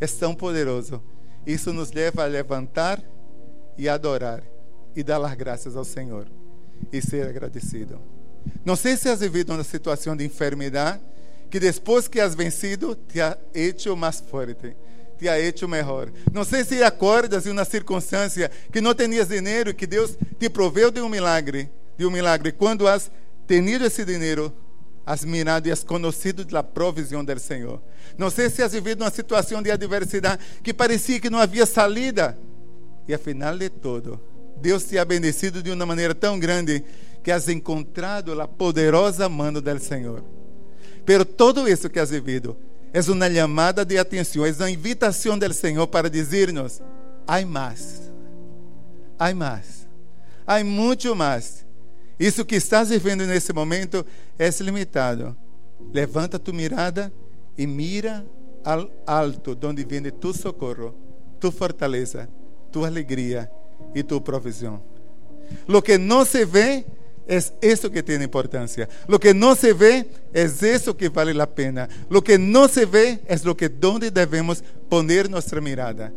é 0.00 0.06
tão 0.06 0.34
poderoso. 0.34 1.02
Isso 1.46 1.72
nos 1.72 1.92
leva 1.92 2.24
a 2.24 2.26
levantar 2.26 3.02
e 3.76 3.88
adorar 3.88 4.42
e 4.94 5.02
dar 5.02 5.24
as 5.24 5.34
graças 5.34 5.76
ao 5.76 5.84
Senhor 5.84 6.26
e 6.92 7.00
ser 7.00 7.26
agradecido. 7.26 7.98
Não 8.64 8.76
sei 8.76 8.96
se 8.96 9.08
has 9.08 9.20
vivido 9.20 9.52
uma 9.52 9.64
situação 9.64 10.14
de 10.14 10.24
enfermidade 10.24 11.00
que 11.50 11.58
depois 11.58 12.06
que 12.06 12.20
has 12.20 12.34
vencido 12.34 12.94
te 12.94 13.20
ha 13.20 13.38
hecho 13.54 13.96
mais 13.96 14.20
forte, 14.20 14.76
te 15.18 15.28
ha 15.28 15.38
hecho 15.38 15.66
melhor. 15.66 16.10
Não 16.32 16.44
sei 16.44 16.64
se 16.64 16.82
acordas 16.82 17.44
de 17.44 17.50
uma 17.50 17.64
circunstância 17.64 18.50
que 18.72 18.80
não 18.80 18.94
tenias 18.94 19.28
dinheiro 19.28 19.70
e 19.70 19.74
que 19.74 19.86
Deus 19.86 20.16
te 20.38 20.48
proveu 20.48 20.90
de 20.90 21.00
um 21.00 21.08
milagre, 21.08 21.68
de 21.96 22.06
um 22.06 22.10
milagre. 22.10 22.52
Quando 22.52 22.86
has 22.86 23.10
tenido 23.46 23.84
esse 23.84 24.04
dinheiro, 24.04 24.52
has 25.04 25.24
mirado 25.24 25.66
e 25.66 25.72
has 25.72 25.82
conhecido 25.82 26.46
a 26.56 26.62
provisão 26.62 27.24
do 27.24 27.38
Senhor. 27.38 27.80
Não 28.16 28.30
sei 28.30 28.48
se 28.48 28.62
has 28.62 28.72
vivido 28.72 29.02
uma 29.02 29.10
situação 29.10 29.60
de 29.62 29.70
adversidade 29.70 30.42
que 30.62 30.72
parecia 30.72 31.18
que 31.18 31.30
não 31.30 31.38
havia 31.38 31.66
salida. 31.66 32.38
E 33.06 33.14
afinal 33.14 33.56
de 33.56 33.70
tudo, 33.70 34.20
Deus 34.60 34.84
te 34.84 34.98
ha 34.98 35.04
bendecido 35.04 35.62
de 35.62 35.70
uma 35.70 35.86
maneira 35.86 36.14
tão 36.14 36.38
grande 36.38 36.84
que 37.24 37.30
has 37.30 37.48
encontrado 37.48 38.38
a 38.40 38.46
poderosa 38.46 39.28
mano 39.28 39.60
do 39.60 39.78
Senhor. 39.78 40.22
Pero 41.04 41.24
todo 41.24 41.66
isso 41.66 41.88
que 41.88 41.98
has 41.98 42.10
vivido 42.10 42.56
é 42.92 43.00
uma 43.00 43.30
chamada 43.30 43.84
de 43.84 43.98
atenção, 43.98 44.44
é 44.44 44.52
uma 44.52 44.70
invitação 44.70 45.38
do 45.38 45.52
Senhor 45.52 45.86
para 45.86 46.08
dizer-nos: 46.08 46.80
há 47.26 47.44
mais, 47.44 48.10
há 49.18 49.34
mais, 49.34 49.88
há 50.46 50.62
muito 50.64 51.14
mais. 51.14 51.66
Isso 52.18 52.44
que 52.44 52.56
estás 52.56 52.88
vivendo 52.88 53.24
nesse 53.26 53.52
momento 53.52 54.04
é 54.38 54.48
limitado. 54.60 55.36
Levanta 55.92 56.38
tu 56.38 56.52
mirada 56.52 57.12
e 57.56 57.66
mira 57.66 58.26
al 58.64 58.90
alto, 59.06 59.54
donde 59.54 59.84
vem 59.84 60.02
tu 60.10 60.34
socorro, 60.34 60.94
tu 61.38 61.52
fortaleza, 61.52 62.28
tu 62.72 62.84
alegria 62.84 63.50
e 63.94 64.02
tu 64.02 64.20
provisão. 64.20 64.82
Lo 65.66 65.80
que 65.80 65.96
não 65.96 66.24
se 66.24 66.44
vê 66.44 66.84
es 67.28 67.52
eso 67.60 67.90
que 67.90 68.02
tiene 68.02 68.24
importancia. 68.24 68.88
Lo 69.06 69.20
que 69.20 69.34
no 69.34 69.54
se 69.54 69.74
ve 69.74 70.08
es 70.32 70.62
eso 70.62 70.96
que 70.96 71.10
vale 71.10 71.34
la 71.34 71.46
pena. 71.46 71.88
Lo 72.08 72.24
que 72.24 72.38
no 72.38 72.66
se 72.66 72.86
ve 72.86 73.20
es 73.28 73.44
lo 73.44 73.54
que 73.54 73.68
donde 73.68 74.10
debemos 74.10 74.64
poner 74.88 75.30
nuestra 75.30 75.60
mirada. 75.60 76.10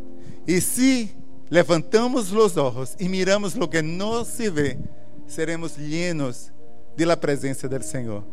Y 0.46 0.60
si 0.62 1.12
levantamos 1.50 2.32
los 2.32 2.56
ojos 2.56 2.96
y 2.98 3.08
miramos 3.10 3.54
lo 3.54 3.68
que 3.68 3.82
no 3.82 4.24
se 4.24 4.48
ve, 4.48 4.78
seremos 5.26 5.76
llenos 5.76 6.50
de 6.96 7.04
la 7.04 7.20
presença 7.20 7.68
do 7.68 7.82
Senhor. 7.82 8.24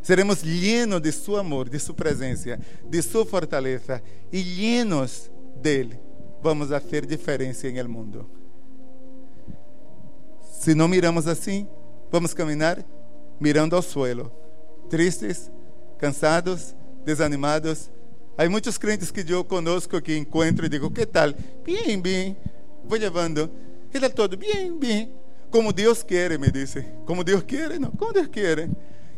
Seremos 0.00 0.42
llenos 0.42 1.00
de 1.00 1.12
su 1.12 1.36
amor, 1.36 1.70
de 1.70 1.78
su 1.78 1.94
presença, 1.94 2.58
de 2.88 3.02
su 3.02 3.24
fortaleza 3.26 4.02
e 4.32 4.42
llenos 4.42 5.30
dele. 5.62 6.00
Vamos 6.42 6.70
fazer 6.70 7.06
diferença 7.06 7.68
em 7.68 7.78
el 7.78 7.86
mundo. 7.86 8.28
Se 10.60 10.74
não 10.74 10.88
miramos 10.88 11.28
assim, 11.28 11.68
vamos 12.12 12.34
caminhar 12.34 12.84
mirando 13.40 13.74
ao 13.74 13.80
suelo, 13.80 14.30
tristes, 14.90 15.50
cansados, 15.98 16.76
desanimados. 17.04 17.90
Há 18.36 18.48
muitos 18.48 18.76
crentes 18.76 19.10
que 19.10 19.24
eu 19.32 19.42
conosco 19.42 20.00
que 20.00 20.16
encontro 20.16 20.66
e 20.66 20.68
digo: 20.68 20.90
Que 20.90 21.06
tal? 21.06 21.32
Bem, 21.64 21.98
bem. 22.00 22.36
Vou 22.84 22.98
levando. 22.98 23.50
Que 23.90 23.98
tal 23.98 24.10
todo? 24.10 24.36
Bem, 24.36 24.78
bem. 24.78 25.12
Como 25.50 25.72
Deus 25.72 26.02
quer, 26.02 26.38
me 26.38 26.50
disse. 26.50 26.84
Como 27.06 27.24
Deus 27.24 27.42
quer? 27.42 27.80
Não, 27.80 27.90
como 27.90 28.12
Deus 28.12 28.26
quer. 28.28 28.68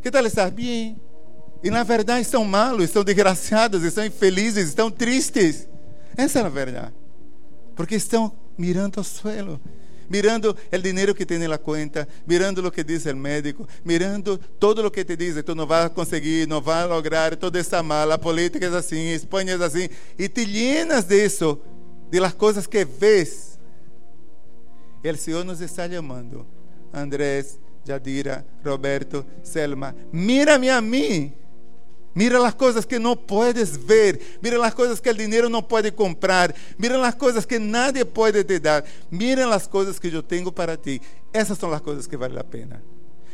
Que 0.01 0.11
tal 0.11 0.25
estar 0.27 0.51
bem? 0.51 1.01
E 1.63 1.71
na 1.71 1.83
verdade 1.83 2.21
estão 2.21 2.45
malos, 2.45 2.85
estão 2.85 3.03
desgraciados, 3.03 3.83
estão 3.83 4.05
infelizes, 4.05 4.69
estão 4.69 4.91
tristes. 4.91 5.69
Essa 6.17 6.41
é 6.41 6.43
a 6.43 6.49
verdade. 6.49 6.93
Porque 7.75 7.95
estão 7.95 8.33
mirando 8.57 8.99
ao 8.99 9.05
suelo 9.05 9.61
mirando 10.09 10.57
o 10.73 10.79
dinheiro 10.79 11.15
que 11.15 11.27
tem 11.27 11.39
na 11.39 11.59
conta, 11.59 12.07
mirando 12.27 12.67
o 12.67 12.71
que 12.71 12.85
diz 12.85 13.07
o 13.07 13.17
médico, 13.17 13.69
mirando 13.85 14.39
todo 14.59 14.87
o 14.87 14.91
que 14.91 15.05
te 15.05 15.17
diz, 15.17 15.43
tu 15.43 15.55
não 15.55 15.67
vai 15.67 15.89
conseguir, 15.91 16.47
não 16.47 16.61
vai 16.61 16.87
lograr, 16.87 17.37
toda 17.37 17.59
essa 17.59 17.83
mala, 17.83 18.15
a 18.15 18.19
política 18.19 18.67
é 18.67 18.77
assim, 18.77 19.13
Espanha 19.13 19.55
é 19.55 19.65
assim, 19.65 19.89
e 20.19 20.29
te 20.29 20.45
llenas 20.45 21.05
disso, 21.05 21.61
de 22.11 22.21
las 22.21 22.35
coisas 22.35 22.67
que 22.67 22.85
ves. 22.85 23.59
O 25.05 25.17
Senhor 25.17 25.45
nos 25.45 25.61
está 25.61 25.89
chamando, 25.89 26.47
Andrés, 26.93 27.59
Jadira, 27.85 28.47
Roberto, 28.65 29.27
Selma, 29.43 29.95
mira-me 30.11 30.71
a 30.71 30.81
mim. 30.81 31.33
Mira 32.15 32.39
las 32.39 32.55
cosas 32.55 32.87
que 32.87 33.01
no 33.01 33.17
puedes 33.17 33.85
ver. 33.85 34.21
Mira 34.41 34.57
las 34.57 34.75
cosas 34.75 35.01
que 35.01 35.11
el 35.11 35.17
dinero 35.17 35.49
no 35.49 35.67
puede 35.67 35.93
comprar. 35.93 36.55
Mira 36.79 36.97
las 36.97 37.17
cosas 37.17 37.45
que 37.47 37.59
nadie 37.59 38.05
puede 38.05 38.45
te 38.45 38.61
dar. 38.61 38.85
Mira 39.11 39.47
las 39.47 39.67
cosas 39.67 39.99
que 39.99 40.11
yo 40.11 40.25
tengo 40.25 40.53
para 40.53 40.77
ti. 40.77 41.01
Esas 41.33 41.59
son 41.59 41.73
las 41.73 41.83
cosas 41.83 42.07
que 42.07 42.17
valen 42.17 42.37
la 42.37 42.45
pena. 42.45 42.81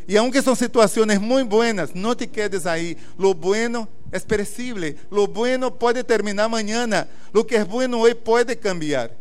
Y 0.08 0.16
aunque 0.16 0.42
son 0.42 0.56
situaciones 0.56 1.20
muy 1.20 1.42
buenas, 1.42 1.94
no 1.94 2.16
te 2.16 2.28
quedes 2.28 2.64
ahí. 2.64 2.96
Lo 3.18 3.34
bueno 3.34 3.88
es 4.10 4.24
perecible. 4.24 4.96
Lo 5.10 5.26
bueno 5.26 5.78
puede 5.78 6.02
terminar 6.02 6.48
mañana. 6.48 7.06
Lo 7.32 7.46
que 7.46 7.56
es 7.56 7.68
bueno 7.68 8.00
hoy 8.00 8.14
puede 8.14 8.58
cambiar. 8.58 9.14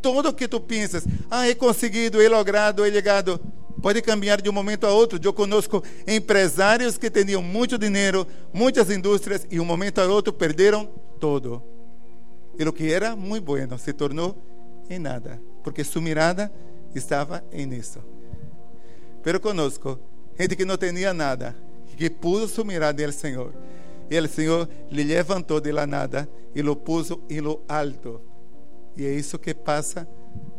Todo 0.00 0.34
que 0.34 0.48
tú 0.48 0.66
piensas, 0.66 1.04
ah, 1.30 1.46
he 1.46 1.56
conseguido, 1.56 2.20
he 2.20 2.28
logrado, 2.28 2.84
he 2.84 2.90
llegado 2.90 3.40
pode 3.82 4.00
cambiar 4.00 4.40
de 4.40 4.48
um 4.48 4.52
momento 4.52 4.86
a 4.86 4.92
outro. 4.92 5.18
Eu 5.22 5.32
conosco 5.32 5.82
empresários 6.06 6.96
que 6.96 7.10
tinham 7.10 7.42
muito 7.42 7.76
dinheiro, 7.76 8.26
muitas 8.52 8.88
indústrias 8.90 9.44
e 9.50 9.56
de 9.56 9.60
um 9.60 9.64
momento 9.64 10.00
a 10.00 10.06
outro 10.06 10.32
perderam 10.32 10.86
todo. 11.18 11.62
E 12.58 12.64
o 12.64 12.72
que 12.72 12.92
era 12.92 13.16
muito 13.16 13.44
bueno 13.44 13.76
se 13.78 13.92
tornou 13.92 14.36
em 14.88 14.98
nada, 14.98 15.42
porque 15.64 15.82
sua 15.82 16.00
mirada 16.00 16.52
estava 16.94 17.44
em 17.52 17.70
isso. 17.74 17.98
Pero 19.22 19.40
conosco, 19.40 19.98
gente 20.38 20.54
que 20.54 20.64
não 20.64 20.76
tinha 20.76 21.12
nada, 21.12 21.56
que 21.96 22.08
puso 22.08 22.48
sua 22.48 22.64
mirada 22.64 23.06
no 23.06 23.12
Senhor. 23.12 23.52
E 24.10 24.18
o 24.18 24.28
Senhor 24.28 24.68
lhe 24.90 25.02
levantou 25.02 25.60
de 25.60 25.72
la 25.72 25.86
nada 25.86 26.28
e 26.54 26.62
lo 26.62 26.76
puso 26.76 27.22
em 27.28 27.40
lo 27.40 27.62
alto. 27.68 28.20
E 28.96 29.06
é 29.06 29.12
isso 29.12 29.38
que 29.38 29.54
passa 29.54 30.06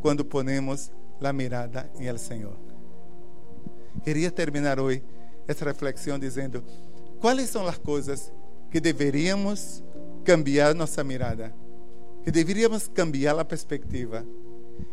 quando 0.01 0.25
ponemos 0.25 0.91
a 1.21 1.31
mirada 1.31 1.89
em 1.99 2.07
el 2.07 2.17
Senhor. 2.17 2.62
Queria 4.03 4.29
terminar 4.29 4.79
hoje 4.79 5.03
essa 5.47 5.65
reflexão 5.65 6.19
dizendo: 6.19 6.63
quais 7.19 7.49
são 7.49 7.67
as 7.67 7.77
coisas 7.77 8.31
que 8.69 8.79
deveríamos 8.79 9.83
cambiar 10.23 10.73
nossa 10.73 11.03
mirada, 11.03 11.53
que 12.23 12.31
deveríamos 12.31 12.87
cambiar 12.87 13.37
a 13.37 13.45
perspectiva. 13.45 14.25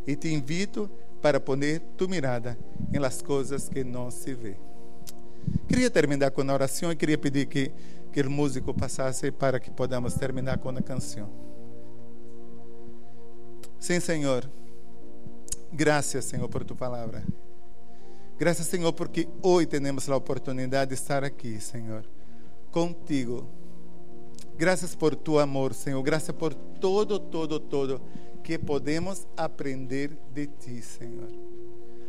E 0.06 0.14
te 0.14 0.32
invito 0.32 0.90
para 1.22 1.40
poner 1.40 1.80
tu 1.96 2.08
mirada 2.08 2.58
em 2.92 2.98
las 2.98 3.22
coisas 3.22 3.68
que 3.68 3.84
não 3.84 4.10
se 4.10 4.34
vê. 4.34 4.56
Queria 5.68 5.90
terminar 5.90 6.30
com 6.30 6.42
a 6.42 6.52
oração 6.52 6.92
e 6.92 6.96
queria 6.96 7.16
pedir 7.16 7.46
que, 7.46 7.72
que 8.12 8.20
o 8.20 8.30
músico 8.30 8.74
passasse 8.74 9.30
para 9.30 9.58
que 9.58 9.70
podamos 9.70 10.14
terminar 10.14 10.58
com 10.58 10.68
a 10.68 10.82
canção. 10.82 11.30
Sim, 13.78 14.00
Senhor. 14.00 14.48
Graças, 15.72 16.24
Senhor, 16.24 16.48
por 16.48 16.64
tu 16.64 16.74
palavra. 16.76 17.24
Graças, 18.40 18.68
Senhor, 18.68 18.94
porque 18.94 19.28
hoje 19.42 19.66
temos 19.66 20.08
a 20.08 20.16
oportunidade 20.16 20.88
de 20.88 20.94
estar 20.94 21.22
aqui, 21.22 21.60
Senhor, 21.60 22.06
contigo. 22.70 23.46
Graças 24.56 24.94
por 24.94 25.14
tu 25.14 25.38
amor, 25.38 25.74
Senhor. 25.74 26.02
Graças 26.02 26.34
por 26.34 26.54
todo, 26.54 27.20
todo, 27.20 27.60
todo 27.60 28.00
que 28.42 28.58
podemos 28.58 29.26
aprender 29.36 30.16
de 30.32 30.46
ti, 30.46 30.80
Senhor. 30.80 31.28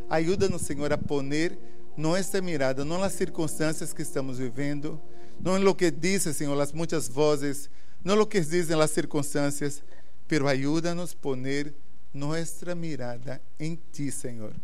Ajuda-nos, 0.08 0.62
Senhor, 0.62 0.90
a 0.90 0.96
poner 0.96 1.58
nossa 1.98 2.40
mirada 2.40 2.82
não 2.82 2.98
nas 2.98 3.12
circunstâncias 3.12 3.92
que 3.92 4.00
estamos 4.00 4.38
vivendo, 4.38 4.98
não 5.38 5.58
em 5.58 5.62
lo 5.62 5.74
que 5.74 5.90
dizem, 5.90 6.32
Senhor, 6.32 6.58
as 6.58 6.72
muitas 6.72 7.08
vozes, 7.08 7.68
não 8.02 8.14
lo 8.14 8.26
que 8.26 8.40
dizem 8.40 8.80
as 8.80 8.90
circunstâncias, 8.90 9.84
pero 10.26 10.48
ajuda-nos 10.48 11.12
a 11.12 11.16
poner 11.16 11.74
nossa 12.10 12.74
mirada 12.74 13.38
em 13.60 13.78
ti, 13.92 14.10
Senhor. 14.10 14.54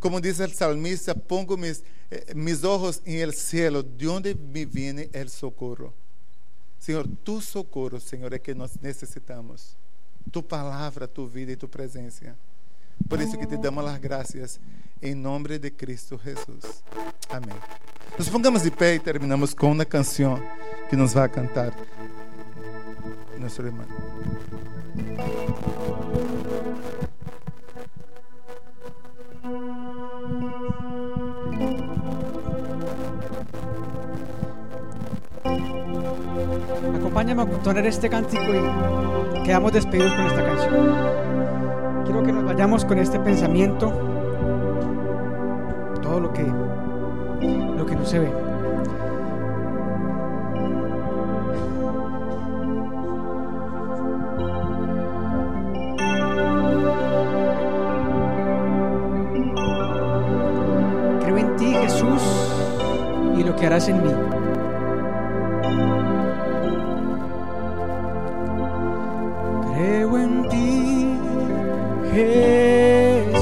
Como 0.00 0.20
diz 0.20 0.40
o 0.40 0.48
salmista, 0.48 1.14
pongo 1.14 1.56
mis, 1.56 1.82
eh, 2.10 2.32
mis 2.34 2.64
ojos 2.64 3.00
en 3.04 3.20
el 3.20 3.32
cielo, 3.32 3.82
de 3.82 4.08
onde 4.08 4.34
me 4.34 4.66
viene 4.66 5.08
el 5.12 5.30
socorro. 5.30 5.92
Senhor, 6.78 7.08
tu 7.22 7.40
socorro, 7.40 7.98
Senhor, 7.98 8.34
é 8.34 8.38
que 8.38 8.54
nós 8.54 8.72
necessitamos. 8.82 9.76
Tu 10.30 10.42
palavra, 10.42 11.08
tu 11.08 11.26
vida 11.26 11.52
e 11.52 11.56
tu 11.56 11.68
presença. 11.68 12.36
Por 13.08 13.20
isso 13.20 13.38
que 13.38 13.46
te 13.46 13.56
damos 13.56 13.84
as 13.86 13.98
graças 13.98 14.60
em 15.00 15.14
nome 15.14 15.58
de 15.58 15.70
Cristo 15.70 16.20
Jesus. 16.22 16.82
Amém. 17.30 17.58
Nos 18.18 18.28
pongamos 18.28 18.62
de 18.62 18.70
pé 18.70 18.94
e 18.94 19.00
terminamos 19.00 19.54
com 19.54 19.72
uma 19.72 19.84
canção 19.84 20.38
que 20.88 20.96
nos 20.96 21.12
vai 21.12 21.28
cantar 21.28 21.74
nosso 23.44 23.62
irmão. 23.62 23.86
Acompáñame 37.14 37.42
a 37.42 37.62
tocar 37.62 37.86
este 37.86 38.10
cántico 38.10 38.42
y 38.42 39.42
quedamos 39.44 39.72
despedidos 39.72 40.12
con 40.14 40.26
esta 40.26 40.44
canción. 40.44 42.04
Quiero 42.04 42.24
que 42.24 42.32
nos 42.32 42.44
vayamos 42.44 42.84
con 42.84 42.98
este 42.98 43.20
pensamiento, 43.20 43.92
todo 46.02 46.18
lo 46.18 46.32
que, 46.32 46.42
lo 46.42 47.86
que 47.86 47.94
no 47.94 48.04
se 48.04 48.18
ve. 48.18 48.32
Creo 61.20 61.38
en 61.38 61.54
ti, 61.54 61.74
Jesús, 61.74 62.22
y 63.36 63.44
lo 63.44 63.54
que 63.54 63.66
harás 63.66 63.88
en 63.88 64.02
mí. 64.02 64.10
Creo 69.84 70.16
en 70.16 70.48
ti, 70.48 71.06
Jesús, 72.14 73.34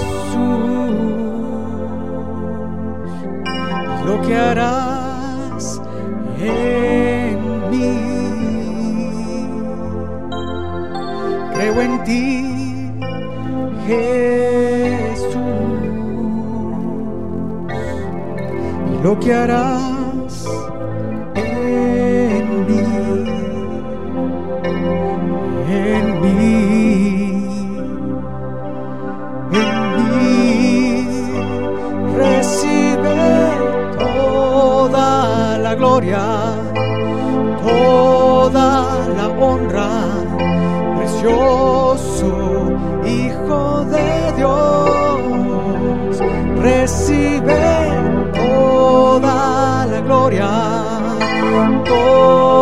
lo 4.05 4.23
que 4.23 4.35
harás 4.35 5.81
en 6.41 7.71
mí. 7.71 7.95
Creo 11.55 11.81
en 11.81 12.03
ti, 12.03 12.91
Jesús, 13.87 15.37
lo 19.05 19.21
que 19.21 19.33
harás 19.33 19.92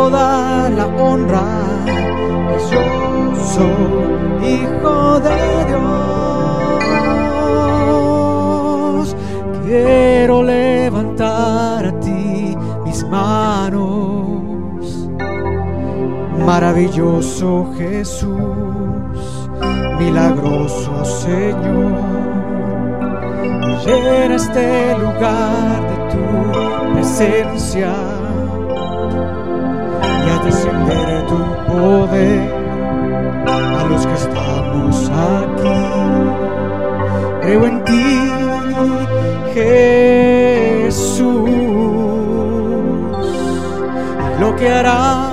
toda 0.01 0.71
la 0.71 0.87
honra. 0.87 1.45
Pues 2.49 2.65
yo 2.73 2.85
soy 3.57 3.93
hijo 4.53 4.97
de 5.27 5.41
Dios. 5.69 5.81
Quiero 9.65 10.37
levantar 10.43 11.81
a 11.87 11.93
ti 12.01 12.57
mis 12.85 13.01
manos. 13.05 13.89
Maravilloso 16.51 17.49
Jesús, 17.77 19.19
milagroso 19.99 20.93
Señor 21.05 22.31
llena 23.85 24.35
este 24.37 24.69
lugar 24.99 25.79
de 25.91 25.97
tu 26.13 26.25
presencia 26.95 27.93
y 30.41 30.49
haz 30.49 30.55
descender 30.55 31.27
tu 31.27 31.37
poder 31.67 32.41
a 33.47 33.85
los 33.89 34.07
que 34.07 34.15
estamos 34.15 35.11
aquí. 35.11 35.81
Creo 37.43 37.67
en 37.67 37.85
ti, 37.85 38.31
Jesús, 39.55 41.51
lo 44.41 44.57
que 44.57 44.69
harás 44.69 45.31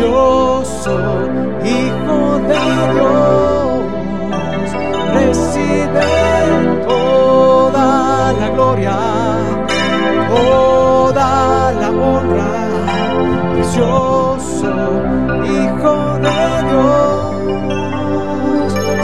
precioso 0.00 0.98
Hijo 1.62 2.38
de 2.48 2.58
Dios, 2.94 3.82
recibe 5.12 6.00
toda 6.86 8.32
la 8.32 8.48
gloria, 8.50 8.98
toda 10.28 11.72
la 11.72 11.90
honra, 11.90 12.52
precioso 13.52 14.72
Hijo 15.44 16.18
de 16.18 16.70
Dios. 16.70 17.09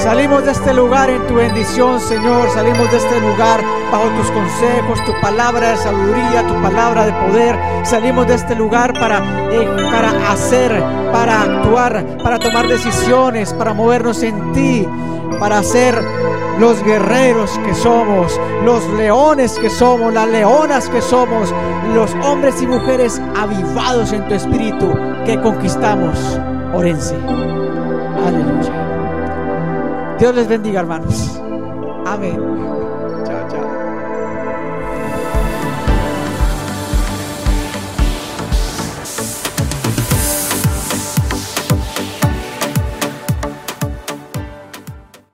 Salimos 0.07 0.45
de 0.45 0.53
este 0.53 0.73
lugar 0.73 1.11
en 1.11 1.27
tu 1.27 1.35
bendición, 1.35 1.99
Señor. 1.99 2.49
Salimos 2.51 2.89
de 2.93 2.97
este 2.99 3.21
lugar 3.21 3.61
bajo 3.91 4.05
tus 4.11 4.31
consejos, 4.31 5.05
tu 5.05 5.13
palabra 5.21 5.71
de 5.71 5.77
sabiduría, 5.79 6.47
tu 6.47 6.55
palabra 6.63 7.07
de 7.07 7.13
poder. 7.27 7.59
Salimos 7.85 8.29
de 8.29 8.35
este 8.35 8.55
lugar 8.55 8.93
para, 8.93 9.19
eh, 9.51 9.69
para 9.91 10.31
hacer, 10.31 10.81
para 11.11 11.43
actuar, 11.43 12.07
para 12.23 12.39
tomar 12.39 12.69
decisiones, 12.69 13.53
para 13.53 13.75
movernos 13.75 14.23
en 14.23 14.53
ti, 14.53 14.87
para 15.41 15.61
ser 15.65 16.01
los 16.61 16.81
guerreros 16.85 17.59
que 17.67 17.75
somos, 17.75 18.41
los 18.65 18.89
leones 18.91 19.59
que 19.59 19.69
somos, 19.69 20.15
las 20.15 20.29
leonas 20.29 20.89
que 20.89 21.03
somos, 21.03 21.53
los 21.93 22.15
hombres 22.25 22.63
y 22.63 22.69
mujeres 22.69 23.21
avivados 23.37 24.13
en 24.13 24.29
tu 24.29 24.35
espíritu 24.35 24.95
que 25.25 25.41
conquistamos 25.41 26.39
Orense. 26.73 27.17
Aleluya. 28.25 28.76
Dios 30.19 30.35
les 30.35 30.49
bendiga, 30.49 30.81
hermanos. 30.81 31.39
Amén. 32.07 32.76